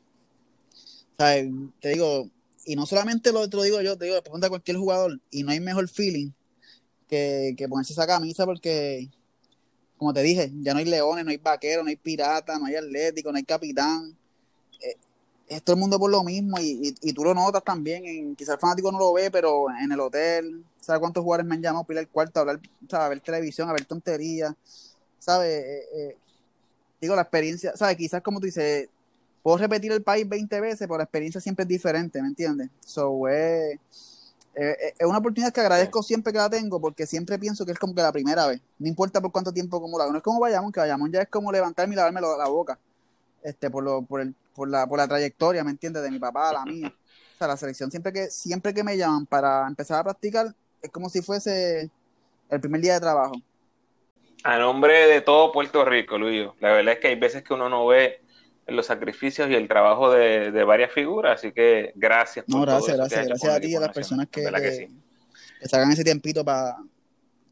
[1.19, 1.51] ¿Sabes?
[1.81, 2.31] Te digo,
[2.65, 5.43] y no solamente lo, te lo digo yo, te digo, pregunta a cualquier jugador, y
[5.43, 6.31] no hay mejor feeling
[7.09, 9.09] que, que ponerse esa camisa porque,
[9.97, 12.77] como te dije, ya no hay leones, no hay vaqueros, no hay piratas, no hay
[12.77, 14.17] atlético, no hay capitán.
[14.81, 14.97] Eh,
[15.49, 18.37] es todo el mundo por lo mismo y, y, tú lo notas también.
[18.37, 21.63] Quizás el fanático no lo ve, pero en el hotel, ¿sabes cuántos jugadores me han
[21.63, 22.61] llamado ir al cuarto a hablar,
[22.93, 24.55] a ver televisión, a ver tonterías?
[25.19, 25.49] ¿Sabes?
[25.49, 26.17] Eh, eh,
[27.01, 27.97] digo, la experiencia, ¿sabes?
[27.97, 28.89] Quizás como tú dices,
[29.43, 32.71] puedo repetir el país 20 veces, pero la experiencia siempre es diferente, ¿me entiendes?
[32.85, 33.79] So, eh,
[34.55, 37.95] es una oportunidad que agradezco siempre que la tengo, porque siempre pienso que es como
[37.95, 38.61] que la primera vez.
[38.79, 40.13] No importa por cuánto tiempo como la hago.
[40.13, 42.79] No es como vayamos, que vayamos ya es como levantarme y lavarme la boca.
[43.43, 46.03] Este, por, lo, por, el, por, la, por la trayectoria, ¿me entiendes?
[46.03, 46.93] De mi papá a la mía.
[47.35, 50.91] O sea, la selección, siempre que, siempre que me llaman para empezar a practicar, es
[50.91, 51.91] como si fuese
[52.51, 53.35] el primer día de trabajo.
[54.43, 57.69] A nombre de todo Puerto Rico, Luis, la verdad es que hay veces que uno
[57.69, 58.20] no ve
[58.71, 62.45] los sacrificios y el trabajo de, varias figuras, así que gracias.
[62.45, 66.05] Por no, gracias, gracias, gracias a ti y a las personas que, que, sacan ese
[66.05, 66.77] tiempito para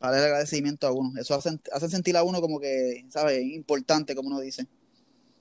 [0.01, 1.19] darle el agradecimiento a uno.
[1.21, 3.43] Eso hace, hace, sentir a uno como que, ¿sabes?
[3.43, 4.67] Importante, como uno dice.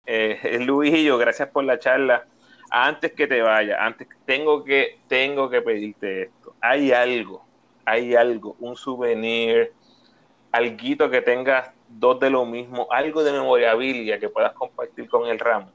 [0.05, 2.25] Eh, Luis y yo, gracias por la charla.
[2.69, 6.55] Antes que te vaya, antes tengo que, tengo que pedirte esto.
[6.61, 7.45] Hay algo,
[7.85, 9.71] hay algo, un souvenir,
[10.51, 15.39] alguito que tengas dos de lo mismo, algo de memorabilia que puedas compartir con el
[15.39, 15.71] ramo.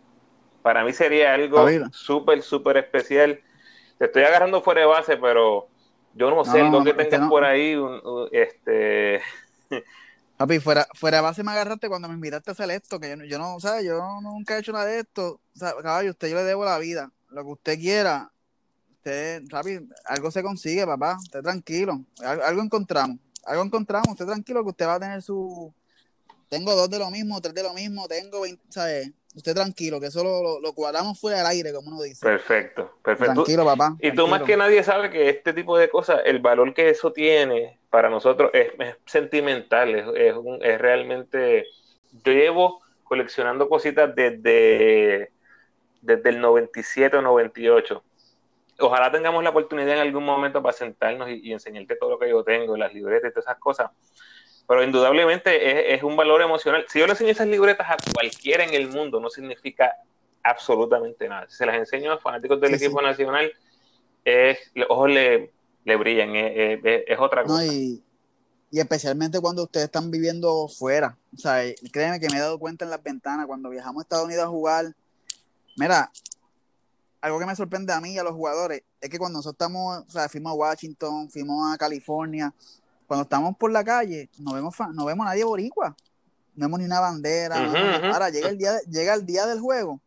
[0.63, 3.41] Para mí sería algo súper, súper especial.
[3.99, 5.69] Te estoy agarrando fuera de base, pero
[6.15, 7.77] yo no sé, algo que tengas por ahí,
[8.31, 9.21] este...
[10.37, 13.39] Papi, fuera, fuera de base me agarraste cuando me invitaste a hacer esto, que yo,
[13.39, 15.41] no, o sea, yo nunca he hecho nada de esto.
[15.55, 17.13] O sea, caballo, usted yo le debo la vida.
[17.29, 18.33] Lo que usted quiera,
[18.97, 21.17] usted, papi, algo se consigue, papá.
[21.23, 22.01] Usted tranquilo.
[22.25, 23.19] algo encontramos.
[23.45, 24.09] Algo encontramos.
[24.09, 25.73] Usted tranquilo que usted va a tener su,
[26.53, 29.11] tengo dos de lo mismo, tres de lo mismo, tengo 20, ¿sabes?
[29.34, 32.26] Usted tranquilo, que eso lo, cuadramos fuera del aire, como uno dice.
[32.26, 33.32] Perfecto, perfecto.
[33.32, 33.96] Tranquilo, papá.
[34.00, 37.11] Y tú más que nadie sabe que este tipo de cosas, el valor que eso
[37.11, 38.66] tiene para nosotros es,
[39.07, 41.64] sentimental, es, es, realmente...
[42.22, 45.32] Yo llevo coleccionando cositas desde,
[46.03, 48.05] desde el 97 o 98.
[48.80, 52.28] Ojalá tengamos la oportunidad en algún momento para sentarnos y, y enseñarte todo lo que
[52.28, 53.90] yo tengo, las libretas y todas esas cosas
[54.67, 56.85] pero indudablemente es, un valor emocional.
[56.89, 59.97] Si yo le enseño esas libretas a cualquiera en el mundo, no significa
[60.43, 61.47] absolutamente nada.
[61.49, 63.53] Si se las enseño a fanáticos del equipo nacional,
[64.25, 65.51] es, los ojos le,
[65.85, 67.65] le brillan, es, otra cosa.
[67.67, 68.03] y,
[68.71, 71.19] especialmente cuando ustedes están viviendo fuera.
[71.35, 74.25] O sea, créeme que me he dado cuenta en las ventanas, cuando viajamos a Estados
[74.25, 74.95] Unidos a jugar,
[75.77, 76.11] mira,
[77.21, 80.05] algo que me sorprende a mí y a los jugadores es que cuando nosotros estamos,
[80.09, 82.53] o sea, fuimos a Washington, fuimos a California,
[83.13, 85.95] cuando estamos por la calle, no vemos, no vemos a nadie boricua.
[86.55, 87.57] No vemos ni una bandera.
[88.11, 90.01] Ahora llega el, día, llega el día del juego.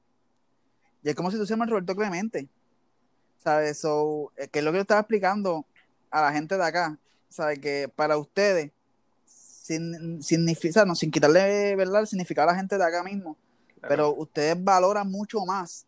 [1.03, 2.49] Y es como si tú seas Roberto Clemente.
[3.43, 3.77] ¿Sabes?
[3.77, 5.67] So, eh, que es lo que yo estaba explicando
[6.09, 6.97] a la gente de acá.
[7.29, 7.59] ¿Sabes?
[7.59, 8.71] Que para ustedes,
[9.27, 12.01] sin, significa, no, sin quitarle ¿verdad?
[12.01, 13.37] el significado a la gente de acá mismo,
[13.81, 15.85] pero ustedes valoran mucho más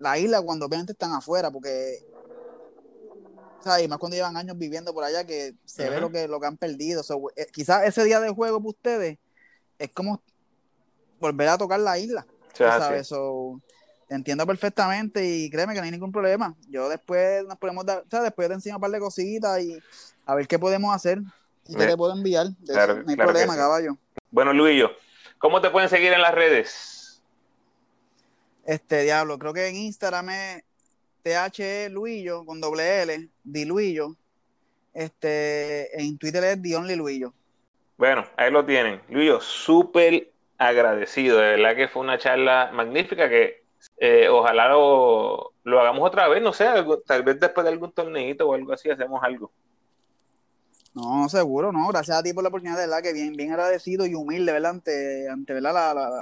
[0.00, 2.04] la isla cuando obviamente están afuera, porque
[3.82, 6.46] y más cuando llevan años viviendo por allá que se ve lo que, lo que
[6.46, 7.02] han perdido.
[7.36, 9.18] Eh, quizás ese día de juego para ustedes
[9.78, 10.22] es como
[11.20, 12.26] volver a tocar la isla.
[12.54, 13.08] ¿sabes?
[14.08, 16.56] te entiendo perfectamente y créeme que no hay ningún problema.
[16.68, 19.78] Yo después nos podemos dar, o sea, después te enseño un par de cositas y
[20.24, 21.20] a ver qué podemos hacer
[21.66, 22.46] y qué te puedo enviar.
[22.46, 23.98] no hay problema, caballo.
[24.30, 24.90] Bueno, Luillo,
[25.38, 27.22] ¿cómo te pueden seguir en las redes?
[28.64, 30.62] Este diablo, creo que en Instagram es
[31.34, 34.16] THE Luillo con doble L, Di Luillo.
[34.94, 37.32] Este, en Twitter es The Only Luillo.
[37.96, 39.00] Bueno, ahí lo tienen.
[39.08, 41.38] Luillo, súper agradecido.
[41.38, 43.62] De verdad que fue una charla magnífica que
[43.96, 46.42] eh, ojalá lo, hagamos otra vez.
[46.42, 46.66] No sé,
[47.06, 49.50] tal vez después de algún torneito o algo así hacemos algo.
[50.94, 51.88] No, seguro, no.
[51.88, 54.72] Gracias a ti por la oportunidad, de verdad que bien, bien agradecido y humilde, ¿verdad?
[54.72, 55.94] Ante, ante ¿verdad?
[55.94, 56.20] la,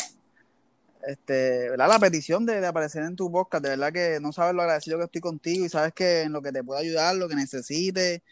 [1.07, 1.89] este, ¿verdad?
[1.89, 5.05] La petición de, aparecer en tu podcast, de verdad que no sabes lo agradecido que
[5.05, 8.23] estoy contigo y sabes que en lo que te puedo ayudar, lo que necesites,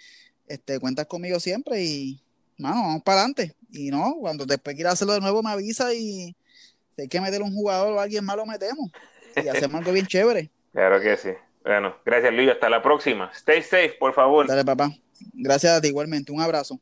[0.46, 2.20] este, cuentas conmigo siempre y,
[2.58, 3.54] mano, vamos para adelante.
[3.70, 6.36] Y no, cuando después quieras hacerlo de nuevo me avisa y
[6.94, 8.90] si hay que meter un jugador o alguien más lo metemos
[9.36, 10.50] y hacemos algo bien chévere.
[10.74, 11.28] Claro que sí.
[11.62, 13.30] Bueno, gracias Luis, hasta la próxima.
[13.32, 14.48] Stay safe, por favor.
[14.48, 14.90] Dale, papá.
[15.32, 16.32] Gracias a ti igualmente.
[16.32, 16.80] Un abrazo.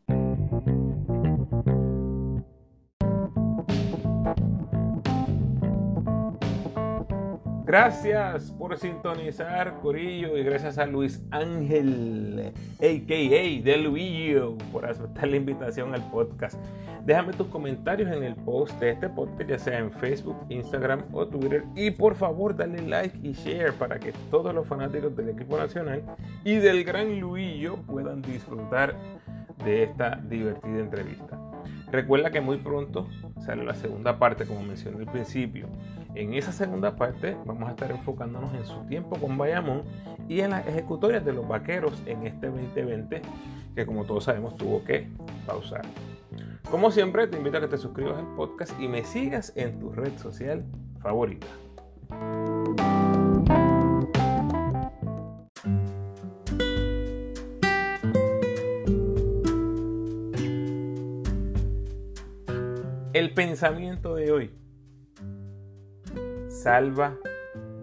[7.73, 13.65] Gracias por sintonizar, Corillo, y gracias a Luis Ángel, a.k.a.
[13.65, 16.63] de Luillo, por aceptar la invitación al podcast.
[17.07, 21.27] Déjame tus comentarios en el post de este podcast, ya sea en Facebook, Instagram o
[21.27, 21.65] Twitter.
[21.75, 26.03] Y por favor, dale like y share para que todos los fanáticos del equipo nacional
[26.45, 28.95] y del gran Luillo puedan disfrutar
[29.65, 31.52] de esta divertida entrevista.
[31.93, 33.07] Recuerda que muy pronto
[33.45, 35.69] sale la segunda parte, como mencioné al principio.
[36.15, 39.83] En esa segunda parte vamos a estar enfocándonos en su tiempo con Bayamón
[40.27, 43.21] y en las ejecutorias de los vaqueros en este 2020,
[43.75, 45.07] que como todos sabemos tuvo que
[45.47, 45.83] pausar.
[46.71, 49.93] Como siempre, te invito a que te suscribas al podcast y me sigas en tu
[49.93, 50.65] red social
[51.03, 51.47] favorita.
[63.13, 64.51] El pensamiento de hoy
[66.49, 67.19] salva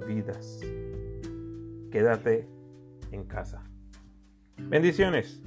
[0.08, 0.60] vidas.
[1.92, 2.48] Quédate
[3.12, 3.64] en casa.
[4.58, 5.40] Bendiciones.